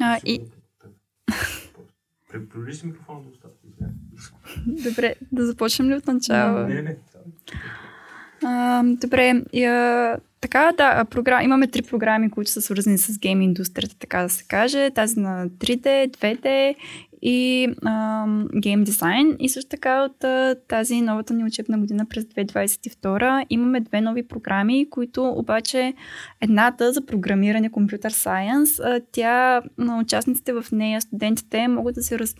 [0.00, 0.40] а, и...
[2.30, 3.54] Приближи си микрофона до устата.
[4.66, 6.58] Добре, да започнем ли от начало?
[6.58, 6.96] Не, не.
[8.42, 11.44] А, добре, и, а, така, да, програм...
[11.44, 14.90] имаме три програми, които са свързани с гейм индустрията, така да се каже.
[14.90, 16.74] Тази на 3D, 2D
[17.22, 17.68] и
[18.60, 19.36] гейм дизайн.
[19.38, 24.28] И също така от а, тази новата ни учебна година през 2022 имаме две нови
[24.28, 25.94] програми, които обаче
[26.40, 32.18] едната за програмиране компютър сайенс, а, тя на участниците в нея, студентите могат да се
[32.18, 32.34] раз...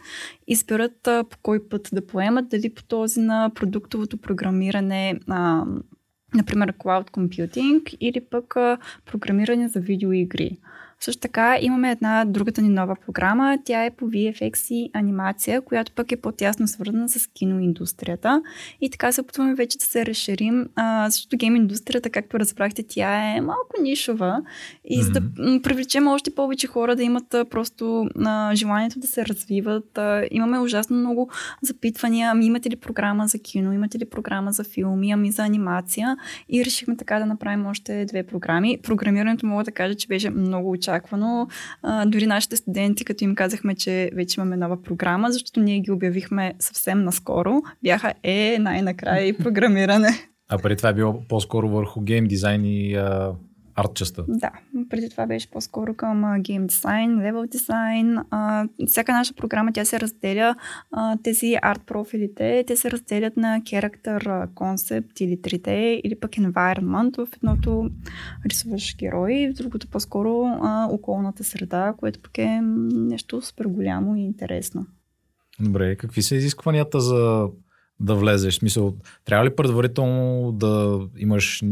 [0.46, 5.64] изберат а, по кой път да поемат, дали по този на продуктовото програмиране, а,
[6.34, 8.54] например Cloud Computing или пък
[9.06, 10.56] програмиране за видеоигри.
[11.00, 13.58] Също така имаме една другата ни нова програма.
[13.64, 18.42] Тя е по VFX и анимация, която пък е по-тясно свързана с киноиндустрията.
[18.80, 20.68] И така се опитваме вече да се разширим.
[20.76, 24.42] А, защото гейм индустрията, както разбрахте, тя е малко нишова.
[24.84, 25.22] И за да
[25.62, 29.98] привлечем още повече хора да имат а, просто а, желанието да се развиват.
[29.98, 31.30] А, имаме ужасно много
[31.62, 32.30] запитвания.
[32.30, 33.72] Ами имате ли програма за кино?
[33.72, 35.10] Имате ли програма за филми?
[35.10, 36.16] Ами за анимация?
[36.48, 38.78] И решихме така да направим още две програми.
[38.82, 41.48] Програмирането мога да кажа, че беше много очаквано.
[41.82, 45.90] А, дори нашите студенти, като им казахме, че вече имаме нова програма, защото ние ги
[45.90, 50.08] обявихме съвсем наскоро, бяха е, най-накрая и програмиране.
[50.50, 53.32] А преди това е било по-скоро върху гейм дизайн и а,
[53.78, 54.24] арт частта.
[54.28, 54.50] Да,
[54.90, 58.18] преди това беше по-скоро към гейм дизайн, левел дизайн.
[58.86, 60.54] Всяка наша програма тя се разделя,
[60.92, 65.70] а, тези арт профилите, те се разделят на character concept или 3D
[66.04, 67.26] или пък environment.
[67.26, 67.90] В едното
[68.46, 72.60] рисуваш герой, в другото по-скоро а, околната среда, което пък е
[72.92, 74.86] нещо супер голямо и интересно.
[75.60, 77.48] Добре, какви са изискванията за
[78.00, 78.54] да влезеш?
[78.54, 81.62] В Смисъл, трябва ли предварително да имаш...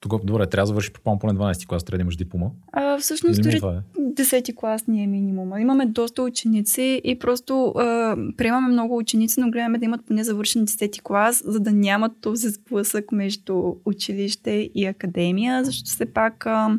[0.00, 2.46] Тогава, добре, трябва да завършиш предполагам поне 12 клас, трябва да имаш диплома.
[2.72, 4.00] А, всъщност, не дори това е?
[4.00, 5.60] 10 клас ни е минимума.
[5.60, 10.66] Имаме доста ученици и просто а, приемаме много ученици, но гледаме да имат поне завършен
[10.66, 16.78] 10 клас, за да нямат този сблъсък между училище и академия, защото все пак а,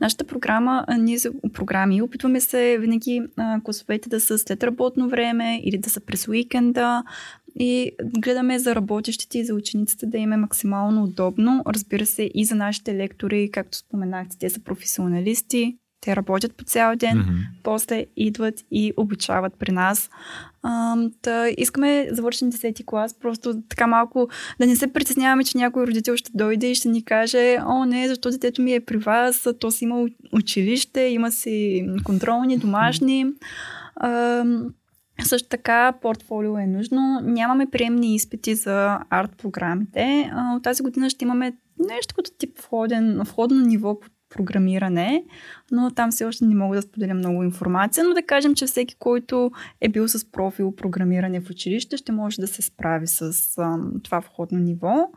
[0.00, 5.08] нашата програма, а, ние за програми, опитваме се винаги а, класовете да са след работно
[5.08, 7.02] време или да са през уикенда,
[7.58, 11.62] и гледаме за работещите и за учениците да им е максимално удобно.
[11.66, 16.96] Разбира се, и за нашите лектори, както споменахте, те са професионалисти, те работят по цял
[16.96, 17.32] ден, Мгм.
[17.62, 20.10] после идват и обучават при нас.
[20.62, 24.28] А, та, искаме завършен 10 клас, просто така малко
[24.60, 28.08] да не се притесняваме, че някой родител ще дойде и ще ни каже, о не,
[28.08, 33.26] защо детето ми е при вас, то си има училище, има си контролни, домашни.
[33.96, 34.44] А,
[35.24, 37.20] също така, портфолио е нужно.
[37.22, 40.30] Нямаме приемни изпити за арт програмите.
[40.56, 45.24] От тази година ще имаме нещо като тип входен, входно ниво по програмиране,
[45.72, 48.94] но там все още не мога да споделя много информация, но да кажем, че всеки,
[48.98, 53.78] който е бил с профил програмиране в училище, ще може да се справи с а,
[54.02, 55.10] това входно ниво.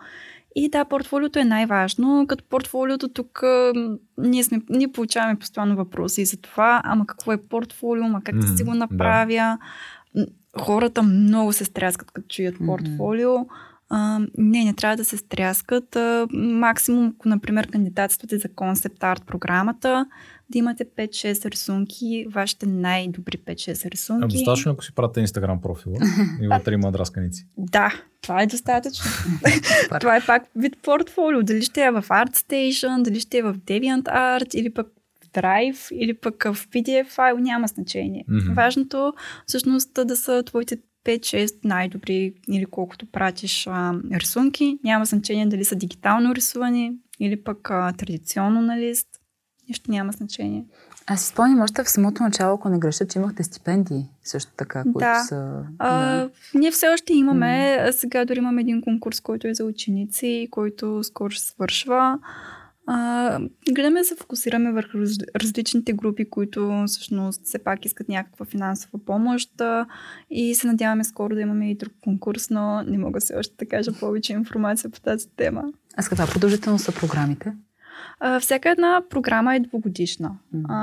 [0.56, 2.26] И да, портфолиото е най-важно.
[2.28, 3.74] Като портфолиото тук а,
[4.18, 8.48] ние, сме, ние получаваме постоянно въпроси за това, ама какво е портфолио, ама как да
[8.48, 8.78] си го да.
[8.78, 9.58] направя.
[10.16, 10.26] М,
[10.60, 13.36] Хората много се стряскат, като чуят портфолио.
[13.90, 15.96] А, не, не трябва да се стряскат.
[15.96, 20.06] А, максимум, ако, например, кандидатствате за концепт арт програмата,
[20.50, 24.24] да имате 5-6 рисунки, вашите най-добри 5-6 рисунки.
[24.24, 25.96] А достатъчно, ако си пратите Инстаграм профила
[26.42, 27.48] и вътре има драсканици.
[27.58, 29.06] Да, това е достатъчно.
[30.00, 31.44] това е пак вид портфолио.
[31.44, 34.88] Дали ще е в ArtStation, дали ще е в DeviantArt или пък
[35.24, 38.26] в Drive или пък в PDF файл, няма значение.
[38.28, 38.54] Мгм.
[38.54, 39.14] Важното
[39.46, 44.80] всъщност да са твоите 5-6 най-добри или колкото пратиш а, рисунки.
[44.84, 49.08] Няма значение дали са дигитално рисувани или пък а, традиционно на лист.
[49.70, 50.66] Нищо няма значение.
[51.08, 54.84] Аз си спомням още в самото начало, ако не греша, че имахте стипендии също така,
[54.84, 55.20] които Да.
[55.20, 55.64] са...
[55.80, 60.48] А, ние все още имаме, а сега дори имаме един конкурс, който е за ученици,
[60.52, 62.20] който скоро ще свършва.
[62.90, 63.40] А,
[63.72, 69.00] гледаме да се фокусираме върху раз, различните групи, които всъщност все пак искат някаква финансова
[69.06, 69.52] помощ
[70.30, 73.70] и се надяваме скоро да имаме и друг конкурс, но не мога все още да
[73.70, 75.64] кажа повече информация по тази тема.
[75.98, 77.54] А с каква продължителност са програмите?
[78.20, 80.32] А, всяка една програма е двогодишна.
[80.54, 80.74] Мгм.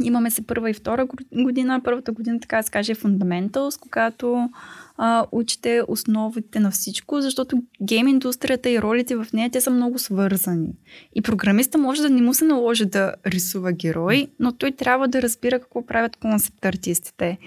[0.00, 1.80] Ам, имаме се първа и втора година.
[1.84, 4.48] Първата година, така се каже, е Fundamentals, когато
[4.96, 9.98] а, учите основите на всичко, защото гейм индустрията и ролите в нея, те са много
[9.98, 10.74] свързани.
[11.14, 15.22] И програмиста може да не му се наложи да рисува герой, но той трябва да
[15.22, 17.38] разбира какво правят концепт артистите.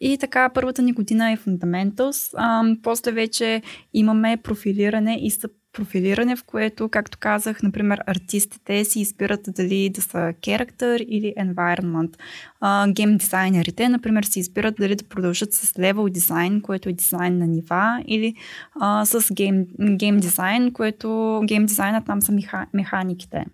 [0.00, 2.36] И така, първата ни година е Fundamentals.
[2.82, 3.62] После вече
[3.94, 10.02] имаме профилиране и съп профилиране, в което, както казах, например, артистите си избират дали да
[10.02, 12.16] са character или environment.
[12.92, 17.46] Гейм дизайнерите, например, си избират дали да продължат с level дизайн, което е дизайн на
[17.46, 18.34] нива, или
[18.80, 23.44] а, с гейм, гейм дизайн, което гейм дизайнът там са меха, механиките.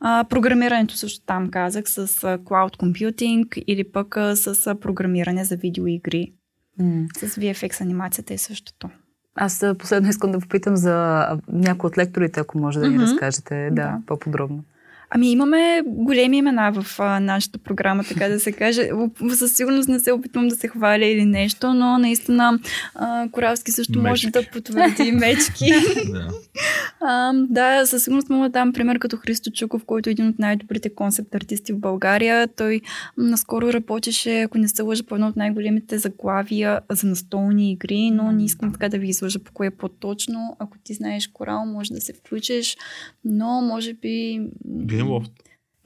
[0.00, 6.32] А, програмирането също там казах с cloud computing или пък с програмиране за видеоигри.
[6.78, 7.06] М.
[7.16, 8.88] С VFX анимацията е същото.
[9.36, 13.02] Аз последно искам да попитам за а, някой от лекторите, ако може да ни Мгм.
[13.04, 13.98] разкажете да, Да.
[14.06, 14.64] по-подробно.
[15.10, 18.90] Ами имаме големи имена в а, нашата програма, така да се каже.
[19.34, 22.58] Със сигурност не се опитвам да се хваля или нещо, но наистина
[22.94, 24.30] а, Коралски също може Мечки.
[24.30, 25.70] да потвърди мечки.
[26.12, 26.28] Да.
[27.00, 30.38] А, да, със сигурност мога да дам пример като Христо Чуков, който е един от
[30.38, 32.48] най-добрите концепт артисти в България.
[32.48, 32.80] Той
[33.18, 38.32] наскоро работеше, ако не се лъжа, по едно от най-големите заглавия за настолни игри, но
[38.32, 40.56] не искам така да ви излъжа по кое по-точно.
[40.58, 42.76] Ако ти знаеш Корал, може да се включиш,
[43.24, 44.40] но може би...
[44.96, 45.30] м, Gameloft.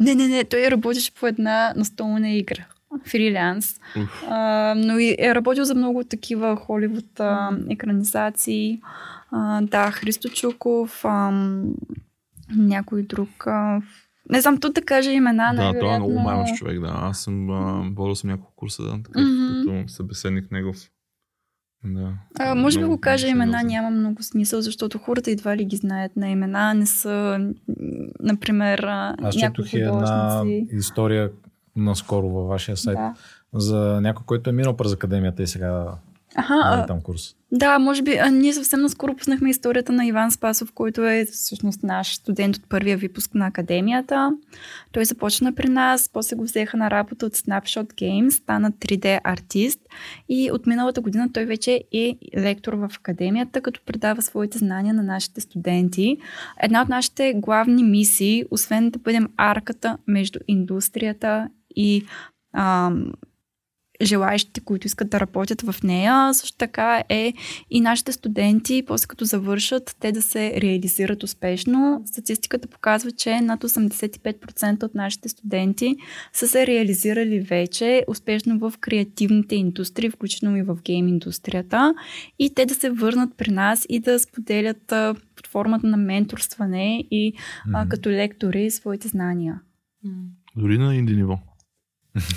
[0.00, 2.66] Не, не, не, той работеше по една настолна игра.
[3.06, 3.80] Фриланс.
[3.96, 4.22] Уф.
[4.28, 8.80] А, но и е работил за много такива Холивуд а, екранизации.
[9.30, 11.30] А, да, Христо Чуков, а,
[12.56, 13.46] някой друг.
[13.46, 13.82] А,
[14.30, 15.52] не знам, тут да кажа имена.
[15.56, 16.92] Да, той е много маймаш човек, да.
[16.94, 19.64] Аз съм, а, водил съм няколко курса, да, така, Мгм.
[19.66, 20.76] като събеседник негов.
[21.84, 22.12] Да.
[22.38, 26.16] А, може би го кажа имена, няма много смисъл, защото хората едва ли ги знаят
[26.16, 27.38] на имена, не са,
[28.20, 31.30] например, Аз някои четох една история
[31.76, 33.14] наскоро във вашия сайт Да.
[33.52, 35.86] за някой, който е минал през академията и сега
[36.34, 37.36] Аха, а, там курс.
[37.52, 38.16] Да, може би.
[38.16, 42.68] А, ние съвсем наскоро пуснахме историята на Иван Спасов, който е всъщност наш студент от
[42.68, 44.30] първия випуск на академията.
[44.92, 49.80] Той започна при нас, после го взеха на работа от Snapshot Games, стана 3D артист
[50.28, 55.02] и от миналата година той вече е лектор в академията, като предава своите знания на
[55.02, 56.16] нашите студенти.
[56.62, 62.04] Една от нашите главни мисии, освен да бъдем арката между индустрията и
[62.52, 63.12] ам,
[64.02, 66.34] желаящите, които искат да работят в нея.
[66.34, 67.32] Също така е
[67.70, 72.02] и нашите студенти, после като завършат, те да се реализират успешно.
[72.06, 75.96] Статистиката показва, че над 85% от нашите студенти
[76.32, 81.94] са се реализирали вече успешно в креативните индустрии, включително и в гейм индустрията.
[82.38, 87.04] И те да се върнат при нас и да споделят а, под формата на менторстване
[87.10, 87.32] и
[87.74, 87.88] а, Мгм.
[87.88, 89.60] като лектори своите знания.
[90.56, 91.38] Дори на инди ниво.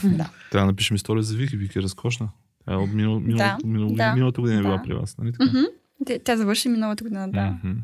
[0.04, 0.30] Да.
[0.52, 1.58] Трябва да напишем история за Вики.
[1.58, 2.30] Вики е разкошна.
[2.66, 4.84] Тя е от минал, минал, Да, минал, да, миналата година е била да.
[4.84, 5.52] при вас, нали така?
[6.06, 7.58] Те- Тя завърши миналата година, да.
[7.64, 7.80] Мгм.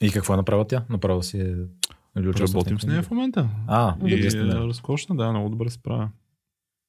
[0.00, 0.84] И какво е направила тя?
[0.88, 1.54] Направила си е...
[2.16, 3.48] Работим с нея в момента.
[3.66, 4.54] А, И е на...
[4.60, 6.10] разкошна, да, много добре се справя.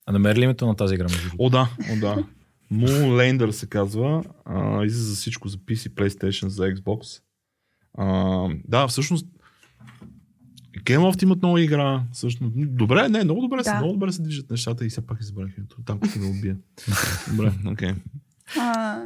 [0.06, 1.08] А намери ли името на тази игра?
[1.40, 2.24] О, да, о, да.
[2.74, 4.24] Moonlander се казва.
[4.46, 7.22] А, излиза за всичко, за PC, PlayStation, за Xbox.
[7.98, 8.08] А,
[8.68, 9.28] да, всъщност
[10.84, 12.04] Gameloft имат нова игра.
[12.12, 13.64] Всъщност, добре, не, много добре, да.
[13.64, 15.78] се, много добре се движат нещата и все пак избрах името.
[15.86, 16.58] Там ще ме убия.
[17.32, 17.90] добре, окей.
[17.90, 17.96] Okay.
[18.60, 19.02] А,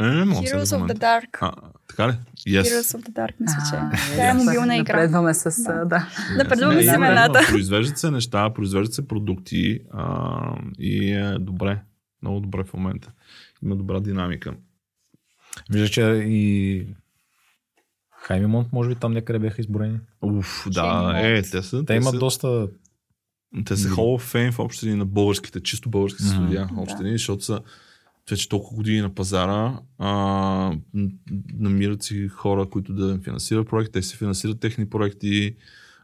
[0.00, 0.98] Е, не мога сега Heroes of the.
[0.98, 1.38] Dark.
[1.40, 1.52] А,
[1.88, 2.12] така ли?
[2.48, 2.62] Yes.
[2.62, 3.76] Heroes of the Dark, мисля, че.
[3.76, 4.92] А, Тя е да, мобилна игра.
[4.92, 5.62] Напредваме с...
[5.86, 6.08] Да.
[6.36, 7.40] Напредваме с имената.
[7.48, 11.82] Произвеждат се неща, произвеждат се продукти а, и е добре.
[12.22, 13.12] Много добре в момента.
[13.62, 14.54] Има добра динамика.
[15.70, 16.86] Вижда, че и
[18.26, 19.98] Хайми Монт, може би там някъде бяха изборени.
[20.22, 21.84] Уф, да, е, те са.
[21.84, 22.68] Те имат са, доста...
[23.64, 26.32] те са Hall of Fame в общи линии на българските, чисто български Мгм.
[26.32, 27.60] студия, в общи линии, защото са
[28.30, 30.08] вече толкова години на пазара, а,
[31.58, 35.56] намират си хора, които да им финансират проекти, те си финансират техни проекти,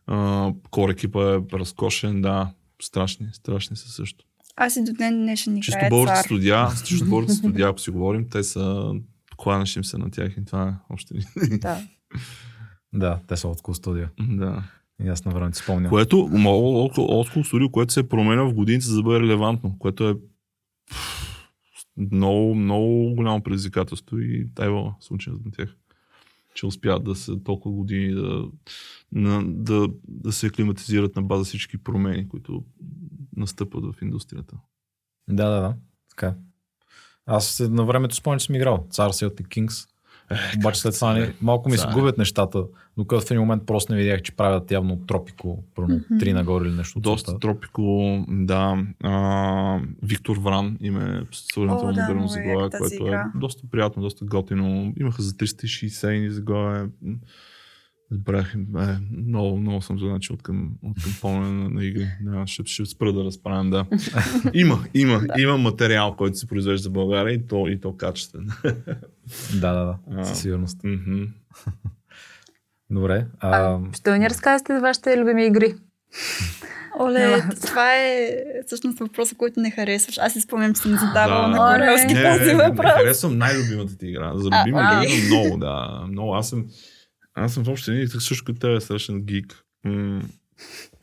[0.06, 2.50] а, кор екипа е разкошен, да,
[2.82, 4.24] страшни, страшни са също.
[4.56, 8.28] Аз и до ден днешен Чисто играя български студия, чисто български студия, ако си говорим,
[8.30, 8.92] те са
[9.36, 11.14] кланеш им се на тях и това е още
[11.58, 11.80] Да.
[12.92, 14.36] Да, те са от Cool Studio.
[14.36, 14.62] да.
[15.04, 15.90] И аз на време си спомням.
[15.90, 16.30] Което,
[16.98, 20.14] Олдскул студио, което се променя в годините, за да бъде релевантно, което е
[21.96, 25.76] много, много голямо предизвикателство и тайва случая на тях.
[26.54, 28.44] Че успяват да са толкова години да,
[29.12, 32.64] на, да, да се аклиматизират на база всички промени, които
[33.36, 34.56] настъпват в индустрията.
[35.28, 35.76] Да, да, да.
[36.10, 36.34] Така.
[37.26, 39.88] Аз на времето спомням, че съм играл Цар Celtic Kings.
[40.56, 42.64] Обаче след това ни, малко ми се губят нещата,
[42.96, 46.74] докато в един момент просто не видях, че правят явно тропико, първо три нагоре или
[46.74, 47.00] нещо.
[47.00, 48.84] Доста тропико, да.
[49.02, 53.32] А, Виктор Вран име сравнително О, да, модерно е заглавие, което е игра.
[53.34, 54.92] доста приятно, доста готино.
[55.00, 56.88] Имаха за 360 ни заглавие.
[58.12, 58.58] Забравях, е,
[59.16, 62.08] много, много съм значи от към, от към помня на, на игри.
[62.20, 63.86] Да, ще, ще спра да разправям, да.
[64.54, 68.48] Има, има, има материал, който се произвежда в България и то, и то качествен.
[69.60, 69.98] Да, да, да.
[70.20, 70.24] А.
[70.24, 70.78] Със сигурност.
[70.84, 71.22] Мгм.
[72.90, 73.26] Добре.
[73.40, 75.74] А, А, ще да ни разкажете за вашите любими игри.
[77.00, 78.30] Оле, това е
[78.66, 80.18] всъщност въпроса, който не харесваш.
[80.18, 81.48] Аз си спомням, че съм задавала Да.
[81.48, 82.92] на корелски Не, този не, не, въпрос.
[82.92, 84.32] харесвам най-любимата ти игра.
[84.34, 86.04] За любима А, игра много, да.
[86.08, 86.34] Много.
[86.34, 86.66] Аз съм,
[87.34, 89.64] аз съм в общи линии също като тебе страшен гик.
[89.84, 90.22] М-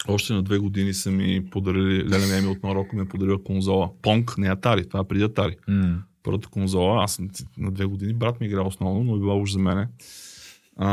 [0.07, 3.43] още на две години са ми подарили, Леля ми Еми от Марокко ми е подарила
[3.43, 3.89] конзола.
[4.01, 5.55] Понк, не Атари, това е преди Атари.
[5.67, 9.35] м, Първата конзола, аз съм на две години, брат ми играл основно, но е била
[9.35, 9.87] уж за мене.
[10.77, 10.87] А,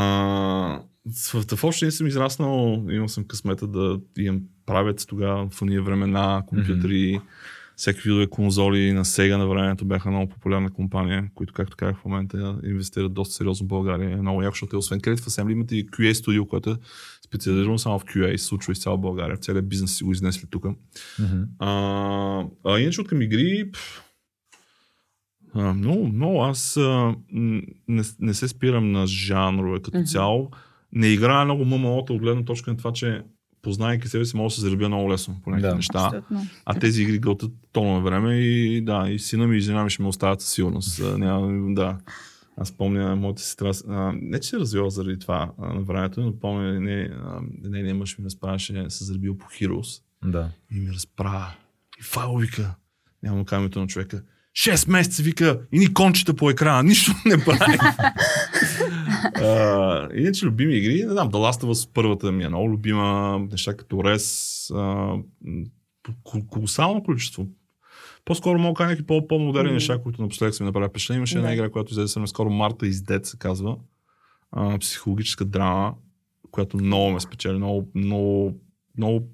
[1.33, 1.47] в,
[1.83, 7.21] линии съм израснал, имал съм късмета да имам правец тогава в уния времена, компютри,
[7.77, 12.05] всеки видове конзоли на Сега на времето бяха много популярна компания, които, както казах в
[12.05, 14.11] момента, инвестират доста сериозно в България.
[14.11, 16.77] Е много яко, защото е освен Credit Assembly имате и QA студио, което е
[17.27, 19.37] специализирано само в QA, се случва из цяла България.
[19.37, 20.65] В целия бизнес си го изнесли тук.
[20.65, 21.43] мгм.
[21.59, 24.03] А, а иначе от към игри, пф,
[25.55, 26.43] а, много, много.
[26.43, 27.15] Аз а,
[27.89, 30.07] не, не се спирам на жанрове като Мгм.
[30.07, 30.51] цяло.
[30.93, 33.23] Не играя много ММО-та от гледна точка на това, че
[33.67, 35.75] познайки себе си, мога да се заребя много лесно по някакви Да.
[35.77, 35.99] неща.
[36.05, 36.47] Абсолютно.
[36.65, 40.03] А тези игри готвят тонове време и да, и сина ми и жена ми ще
[40.03, 41.03] ме оставят със сигурност.
[41.19, 41.99] Няма, да.
[42.57, 46.41] Аз помня моята сестра, а, не че се развива заради това а, на времето, но
[46.41, 50.51] помня, не, а, не, не мъж ми разправяше, се заребил по Heroes Да.
[50.73, 51.55] и ми разправя.
[52.01, 52.75] И файл вика,
[53.23, 54.23] нямам камето на човека.
[54.57, 57.79] 6 месеца вика и ни кончета по екрана, нищо не прави.
[59.35, 63.39] А, иначе любими игри, не знам, The Last of Us първата ми е много любима,
[63.51, 65.15] неща като Рес, а,
[66.51, 67.47] колосално количество.
[68.25, 69.75] По-скоро мога някакви по- по-модерни Мгм.
[69.75, 71.19] неща, които напоследък са ми направили впечатление.
[71.19, 73.77] Имаше една игра, която излезе съвсем скоро, Марта из Дед се казва.
[74.53, 75.95] А, психологическа драма,
[76.51, 78.61] която много ме спечели, много, много,
[78.99, 79.29] много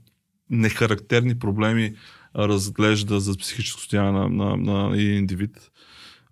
[0.51, 1.95] нехарактерни проблеми
[2.36, 5.70] разглежда за психическо състояние на, на, на един индивид.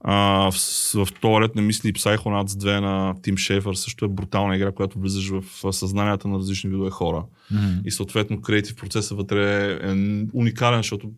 [0.01, 0.55] А, в,
[0.95, 4.73] в този ред на мисли и Psychonauts 2 на Тим Шефър също е брутална игра,
[4.73, 7.25] която влизаш в съзнанията на различни видове хора.
[7.51, 7.81] Мгм.
[7.85, 9.93] И съответно креатив процесът вътре е
[10.33, 11.11] уникален, защото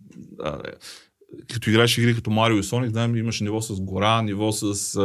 [0.45, 0.73] а, е,
[1.53, 4.99] като играеш игри като Марио и Соник, знаем, имаш ниво с гора, ниво с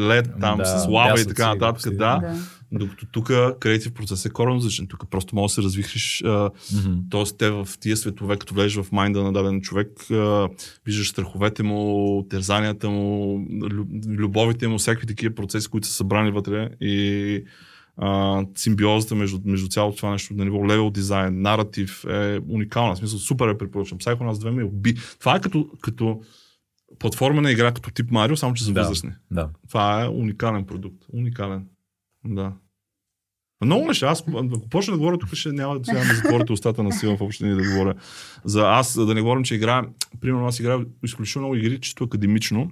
[0.00, 1.92] лед, там Да, с лава и така нататък.
[1.92, 2.18] Да.
[2.18, 2.34] Да.
[2.72, 3.26] Докато тук
[3.60, 4.86] креатив процес е коренно различен.
[4.86, 6.94] Тук просто може да се развихриш а, Мгм.
[7.10, 9.88] Тоест, те в тия светове, като влезеш в майнда на даден човек,
[10.86, 16.68] виждаш страховете му, терзанията му, лю- любовите му, всякакви такива процеси, които са събрани вътре
[16.80, 17.44] и
[17.96, 22.94] а, симбиозата между, между цялото това нещо на ниво левел дизайн, наратив е уникална.
[22.94, 23.98] В смисъл, супер е препоръчвам.
[23.98, 24.94] Psychonauts 2 ме уби.
[25.18, 26.20] Това е като, като
[26.98, 28.80] платформена игра, като тип Марио, само че за Да.
[28.80, 29.10] възрастни.
[29.30, 29.48] Да.
[29.68, 31.04] Това е уникален продукт.
[31.12, 31.66] Уникален.
[32.24, 32.52] Да.
[33.64, 34.06] Много неща.
[34.06, 34.24] Аз,
[34.54, 37.16] ако почна да говоря, тук ще няма да сега да ми затворите устата на сила
[37.16, 37.94] в общини да говоря.
[38.44, 39.84] За аз, да не говорим, че играя,
[40.20, 42.70] примерно аз играя изключително много игри, чисто академично.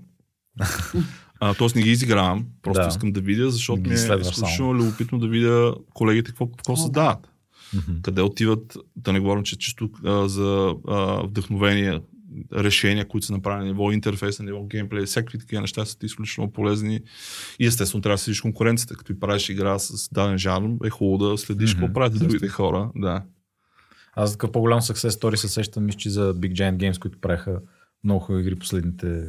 [1.40, 2.88] А, тоест не ги изигравам, просто Да.
[2.88, 7.28] искам да видя, защото ми е изключително любопитно да видя колегите какво, какво създават.
[8.02, 12.00] Къде отиват, да не говорим, че чисто а, за а, вдъхновение,
[12.54, 16.06] решения, които са направени на ниво интерфейс, на ниво геймплей, всякакви такива неща са ти
[16.06, 17.00] изключително полезни.
[17.58, 21.30] И естествено трябва да следиш конкуренцията, като и правиш игра с даден жанр, е хубаво
[21.30, 22.90] да следиш какво правят другите хора.
[22.96, 23.22] Да.
[24.16, 27.60] Аз така по-голям success story се сещам, мисля, че за Big Giant Games, които правиха
[28.04, 29.28] много хубави игри последните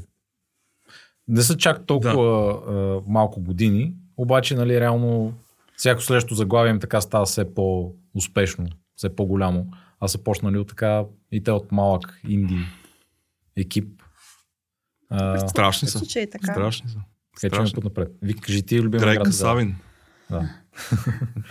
[1.27, 3.01] Не са чак толкова да.
[3.07, 5.33] малко години, обаче, нали, реално
[5.75, 8.65] всяко следващо заглавие им така става все по-успешно,
[8.95, 9.67] все по-голямо.
[9.99, 12.65] Аз са почнали от така и те от малък инди
[13.57, 14.01] екип.
[15.09, 15.99] А, Страшни са.
[15.99, 16.53] Случай, така.
[16.53, 16.99] Страшни са.
[17.41, 18.11] Така че ме път напред.
[18.21, 19.33] Вик, кажи ти любим град.
[19.33, 19.75] Савин.
[20.29, 20.49] Да.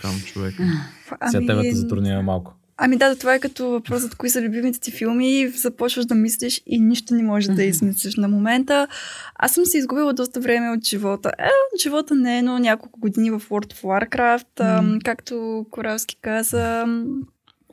[0.01, 0.53] Там човек.
[0.55, 2.53] Сега Ами, тебе те затруднява малко.
[2.77, 6.61] Ами да, това е като въпросът, кои са любимите ти филми и започваш да мислиш
[6.65, 8.87] и нищо не можеш да измислиш на момента.
[9.35, 11.31] Аз съм се изгубила доста време от живота.
[11.39, 16.85] Е, от живота не, но няколко години в World of Warcraft, ам, както Коралски каза,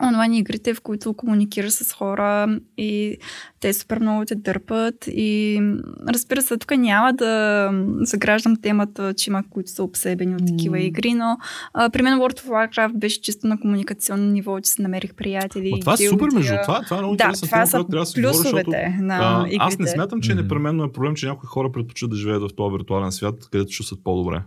[0.02, 3.16] онлайн игрите, в които комуникираш с хора и
[3.60, 5.60] те супер много те дърпат и
[6.08, 7.70] разбира се, тук няма да
[8.00, 10.82] заграждам темата, че има които са обсебени от такива М.
[10.82, 11.38] игри, но
[11.74, 15.72] а, при мен World of Warcraft беше чисто на комуникационно ниво, че се намерих приятели.
[15.74, 16.82] О, това е супер, между това.
[16.82, 18.70] Това е много Да, интересна това тема, трябва да се говори, защото
[19.00, 19.56] на а, игрите.
[19.60, 20.42] аз не смятам, че Мгм.
[20.42, 24.04] непременно е проблем, че някои хора предпочитат да живеят в този виртуален свят, където чувстват
[24.04, 24.42] по-добре.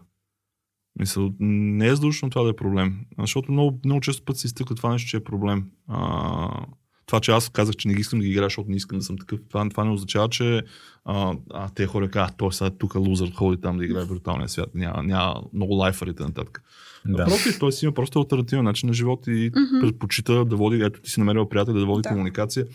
[0.99, 2.99] Мисля, не е задължително това да е проблем.
[3.19, 5.65] Защото много, много често път се изтъква това нещо, че е проблем.
[5.87, 6.65] А,
[7.05, 9.03] това, че аз казах, че не ги искам да ги играя, защото не искам да
[9.03, 10.63] съм такъв, това, това не означава, че
[11.05, 14.49] а, а те хора казват, той сега тук лузър ходи там да играе в виртуалния
[14.49, 14.69] свят.
[14.75, 16.63] Няма, няма много лайфарите нататък.
[17.07, 17.17] Да.
[17.17, 19.79] Напротив, той си има просто альтернативен начин на живот и Мгм.
[19.81, 22.09] предпочита да води, ето ти си намерил приятел да води Да.
[22.09, 22.65] комуникация.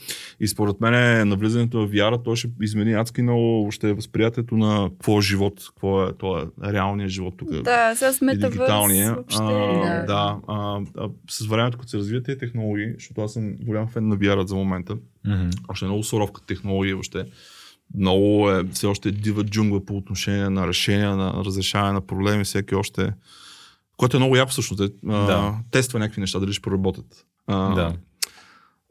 [0.41, 4.89] И според мен навлизането в VR, той ще измени адски много ще е възприятието на
[4.91, 7.49] какво е живот, какво е, това е реалният живот тук.
[7.53, 9.15] Да, сега с дигиталния.
[9.15, 9.39] въобще.
[9.41, 10.07] А, Да.
[10.07, 14.09] да, а, а, с времето, като се развият тези технологии, защото аз съм голям фен
[14.09, 15.49] на VR за момента, Мгм.
[15.69, 17.25] още е много суровка технология въобще.
[17.95, 22.45] Много е, все още е дива джунгла по отношение на решения, на разрешаване на проблеми,
[22.45, 23.13] всеки още.
[23.97, 24.81] Което е много яко всъщност.
[24.81, 25.55] Е, Да.
[25.71, 27.27] Тества някакви неща, дали ще проработят.
[27.47, 27.95] А, Да.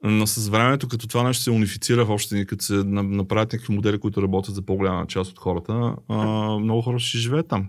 [0.04, 3.76] Но с времето, като това нещо се унифицира в общи, като се на- направят някакви
[3.76, 6.18] модели, които работят за по-голяма част от хората, а,
[6.60, 7.68] много хора ще живеят там.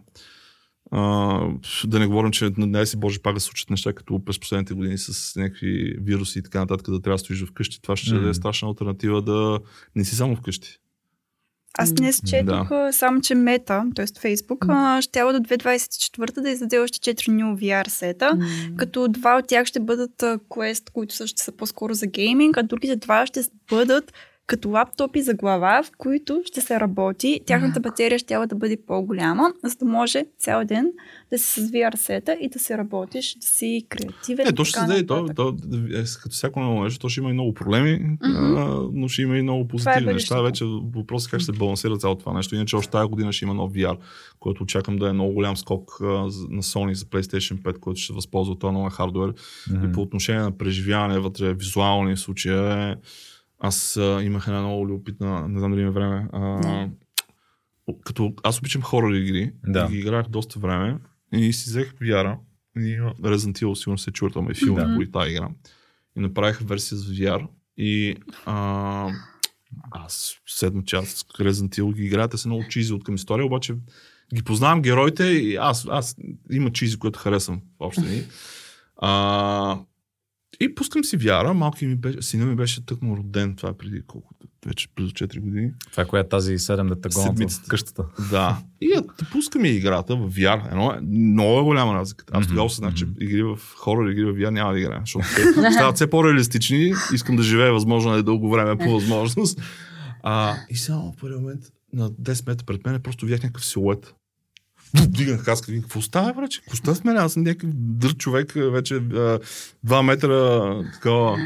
[0.90, 1.00] А,
[1.84, 4.98] да не говорим, че дай си Боже пак да случат неща, като през последните години
[4.98, 7.82] с някакви вируси и така нататък, да трябва да стоиш вкъщи.
[7.82, 8.20] Това ще Мгм.
[8.20, 9.60] даде страшна альтернатива да
[9.96, 10.68] не си само вкъщи.
[11.78, 12.92] Аз днес четох да.
[12.92, 14.06] само, че Мета, т.е.
[14.20, 15.12] Фейсбук, mm.
[15.12, 18.46] трябва до 2024 да издаде още 4 new VR сета, М.
[18.76, 22.96] като два от тях ще бъдат Quest, които също са по-скоро за гейминг, а другите
[22.96, 24.12] два ще бъдат
[24.50, 27.40] като лаптопи за глава, в които ще се работи.
[27.46, 30.92] Тяхната батерия ще да бъде по-голяма, за да може цял ден
[31.30, 34.46] да си с VR сета и да се работиш, да си креативен.
[34.46, 35.56] Не, то ще се даде, то, то,
[35.92, 38.56] е, като всяко ново нещо, то ще има и много проблеми, Мгм.
[38.56, 40.34] а, но ще има и много е позитивни неща.
[40.36, 40.42] бъдещето.
[40.42, 40.64] Вече
[40.98, 42.54] въпросът е как ще се балансира цялото това нещо.
[42.54, 43.96] Иначе още тази година ще има нов VR,
[44.40, 46.04] който очаквам да е много голям скок а,
[46.50, 49.34] на Sony за PlayStation 5, който ще се възползва този нова хардвер.
[49.84, 52.96] И по отношение на преживяване вътре, визуални случаи, е,
[53.60, 56.28] аз а, имах една много любопитна, не знам дали има време.
[56.32, 56.90] А, Не.
[58.04, 59.88] като аз обичам хорор игри, Да.
[59.88, 60.98] ги играх доста време
[61.34, 62.36] и си взех VR
[62.76, 64.86] и Resident Evil, сигурно се чува, там е филм, Да.
[64.86, 65.10] да.
[65.12, 65.48] тази игра.
[66.16, 67.46] И направих версия с VR
[67.76, 69.08] и а,
[69.90, 73.74] аз седма част Resident Evil ги играя, те са много чизи от към история, обаче
[74.34, 76.16] ги познавам героите и аз, аз
[76.50, 78.22] има чизи, които харесвам в общи линии.
[78.96, 79.78] А,
[80.60, 84.34] и пускам си вяра, малки ми беше, сина ми беше тъкмо роден, това преди колко,
[84.66, 85.70] вече близо 4 години.
[85.90, 88.04] Това е коя е тази 7 дета гонат в къщата.
[88.30, 88.58] Да.
[88.80, 90.70] И я пускаме играта в VR.
[90.70, 92.32] Едно, е- много е голяма разликата.
[92.36, 95.42] Аз тогава осъзнах, че игри в хорор игри в VR няма да играя, защото те
[95.72, 96.92] стават все по-реалистични.
[97.14, 99.62] Искам да живея възможно е дълго време по възможност.
[100.22, 101.60] А, и само в първи момент
[101.92, 104.14] на 10 метра пред мен просто видях някакъв силует.
[104.94, 106.60] Дигнах каска, викам, какво става, враче?
[106.70, 107.16] Коста с мен?
[107.16, 109.40] Аз съм някакъв дър човек, вече а,
[109.86, 111.38] 2 метра такова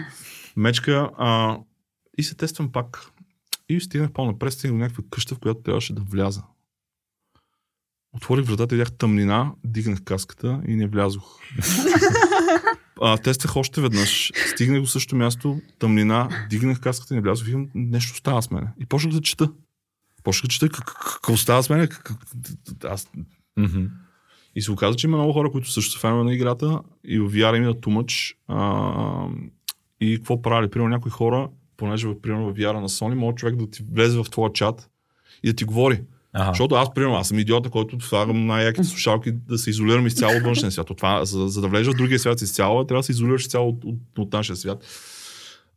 [0.57, 1.11] мечка.
[1.19, 1.59] А,
[2.19, 3.11] и се тествам пак.
[3.69, 6.43] И стигнах по-напред, стигнах до някаква къща, в която трябваше да вляза.
[8.13, 11.39] Отворих вратата, видях тъмнина, дигнах каската и не влязох.
[13.03, 14.33] а, тествах още веднъж.
[14.53, 17.47] Стигнах до същото място, тъмнина, дигнах каската и не влязох.
[17.47, 18.67] Викам, нещо става с мене.
[18.81, 19.51] И почнах да чета.
[20.25, 22.13] Почнах да чета как- как- какво става с как-
[22.85, 23.09] Аз
[24.57, 27.31] и се оказа, че има много хора, които също са фенове на играта и в
[27.31, 28.35] VR има too much.
[28.49, 29.29] А,
[30.01, 30.71] и какво правили?
[30.71, 34.25] Примерно някои хора, понеже примерно в VR на Sony, може човек да ти влезе в
[34.31, 34.91] твоя чат
[35.43, 36.01] и да ти говори.
[36.33, 36.51] Ага.
[36.51, 40.43] Защото аз, примерно, аз съм идиота, който слагам най-яките слушалки да се изолирам изцяло от
[40.43, 40.91] външния свят.
[40.91, 43.69] От това, за, за да влезеш в другия свят изцяло, трябва да се изолираш изцяло
[43.69, 44.85] от, от, от нашия свят.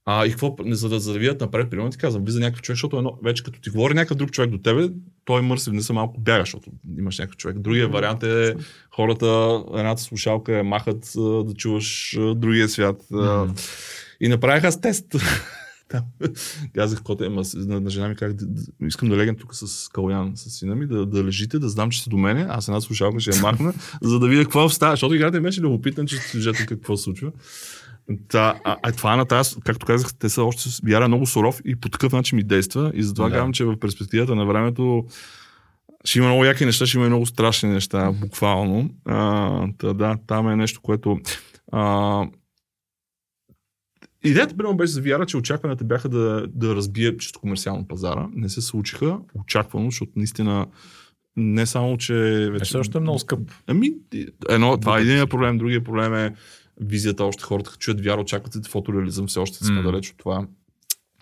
[0.09, 2.75] А, и какво, за да, за да видят напред, примерно ти казвам, влиза някакъв човек,
[2.75, 4.89] защото едно, вече като ти говори някакъв друг човек до тебе,
[5.25, 7.59] той мърси, не са малко бяга, защото имаш някакъв човек.
[7.59, 8.55] Другия вариант е
[8.95, 11.11] хората, едната слушалка е махат
[11.45, 13.03] да чуваш другия свят.
[13.11, 13.53] Мгм.
[14.19, 15.05] И направих аз тест.
[16.75, 18.35] Казах, коте, ама на, на, жена ми как,
[18.87, 22.01] искам да легнем тук с Калян, с сина ми, да, да лежите, да знам, че
[22.01, 25.15] сте до мене, аз една слушалка ще я махна, за да видя какво става, защото
[25.15, 27.31] играта беше любопитна, че сюжета какво се случва.
[28.27, 31.61] Та, а, а това на тази, както казах, те са още вяра е много суров
[31.65, 32.91] и по такъв начин ми действа.
[32.95, 33.35] И затова Да.
[33.35, 35.05] казвам, че в перспективата на времето
[36.05, 38.89] ще има много яки неща, ще има и много страшни неща, буквално.
[39.05, 41.19] А, та, да, там е нещо, което...
[41.71, 42.27] А,
[44.23, 48.27] Идеята, примерно, беше за VR, че очакванията бяха да, да разбие чисто комерциално пазара.
[48.33, 50.67] Не се случиха, очаквано, защото наистина
[51.35, 52.65] не само, че Вече вече...
[52.65, 53.39] все още е много скъп.
[53.67, 53.91] Ами,
[54.49, 56.35] едно, това е един проблем, другия проблем е
[56.81, 59.91] визията, още хората като чуят вяра, очакват се фотореализъм, все още сме М.
[59.91, 60.47] далеч от това.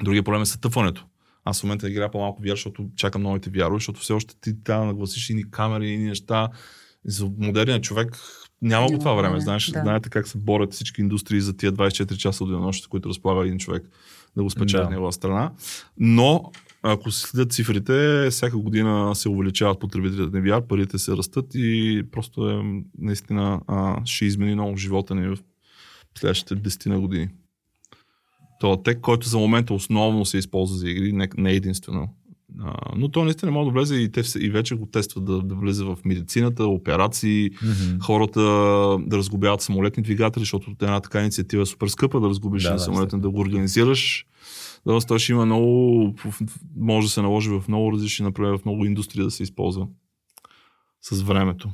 [0.04, 1.06] Другия проблем е сътъпването.
[1.46, 4.82] Аз в момента играя по-малко VR, защото чакам новите VR, защото все още ти трябва
[4.82, 6.50] да нагласиш и камери, и неща.
[7.06, 8.18] За модерния човек
[8.62, 9.40] няма го това време.
[9.40, 9.82] Знаеш, да.
[9.82, 13.60] знаете как се борят всички индустрии за тия 24 часа от денонощите, които разполага един
[13.60, 13.84] човек
[14.38, 14.84] да го спечели Да.
[14.84, 14.90] да.
[14.90, 15.52] негова страна.
[15.98, 16.52] Но
[16.88, 22.04] ако се следят цифрите, всяка година се увеличават потребителите на VR, парите се растат и
[22.12, 22.64] просто е,
[22.98, 25.38] наистина а, ще измени много живота ни в
[26.18, 27.30] следващите 10 на години.
[28.60, 32.10] Това тек, който за момента основно се използва за игри, не, не единствено.
[32.62, 35.56] А, но то наистина може да влезе и те и вече го тестват да, да
[35.56, 38.00] влезе в медицината, операции, Мгм.
[38.02, 38.42] хората
[39.00, 42.80] да разглобяват самолетни двигатели, защото една така инициатива е супер скъпа да разгубиш да, да,
[42.80, 44.26] самолетен, да го организираш.
[44.30, 44.46] Да,
[45.08, 46.14] той ще има много,
[46.76, 49.88] може да се наложи в много различни, например, в много индустрии да се използва
[51.02, 51.70] с времето.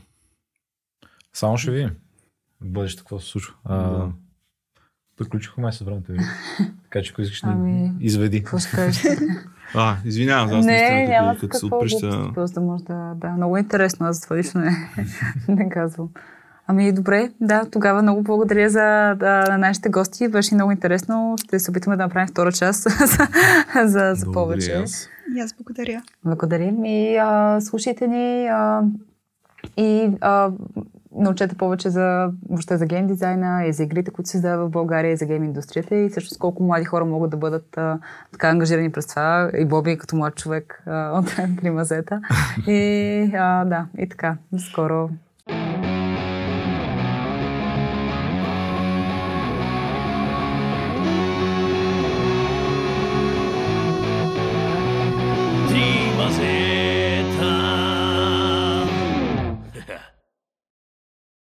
[1.33, 1.89] Само ще видим.
[2.61, 3.53] В бъдеще какво се случва.
[3.63, 4.11] А, Да.
[5.17, 6.11] Приключихме с времето.
[6.11, 6.19] ви.
[6.83, 7.91] така че ако искаш, ами...
[7.99, 8.43] Изведи.
[8.43, 9.03] Какво ще кажеш?
[9.75, 12.31] А, извинявам, аз не, няма като, се отприща.
[12.33, 13.29] просто да може да, да.
[13.29, 14.89] Много интересно, аз това лично не,
[15.47, 16.09] не казвам.
[16.71, 20.27] Ами добре, да, тогава много благодаря за да, на нашите гости.
[20.27, 21.35] Беше много интересно.
[21.43, 23.27] Ще се опитаме да направим втора част за,
[23.85, 24.71] за, за повече.
[24.71, 25.09] аз.
[25.35, 26.01] И аз благодаря.
[26.25, 28.81] Благодарим и а, слушайте ни а,
[29.77, 30.51] и а,
[31.15, 35.11] научете повече за, въобще за гейм дизайна и за игрите, които се създават в България
[35.11, 37.99] и за гейм индустрията и също колко млади хора могат да бъдат а,
[38.31, 39.51] така ангажирани през това.
[39.57, 42.21] И Боби като млад човек а, от примазета.
[42.67, 44.37] И а, да, и така.
[44.57, 45.09] Скоро
[45.47, 45.80] Трима се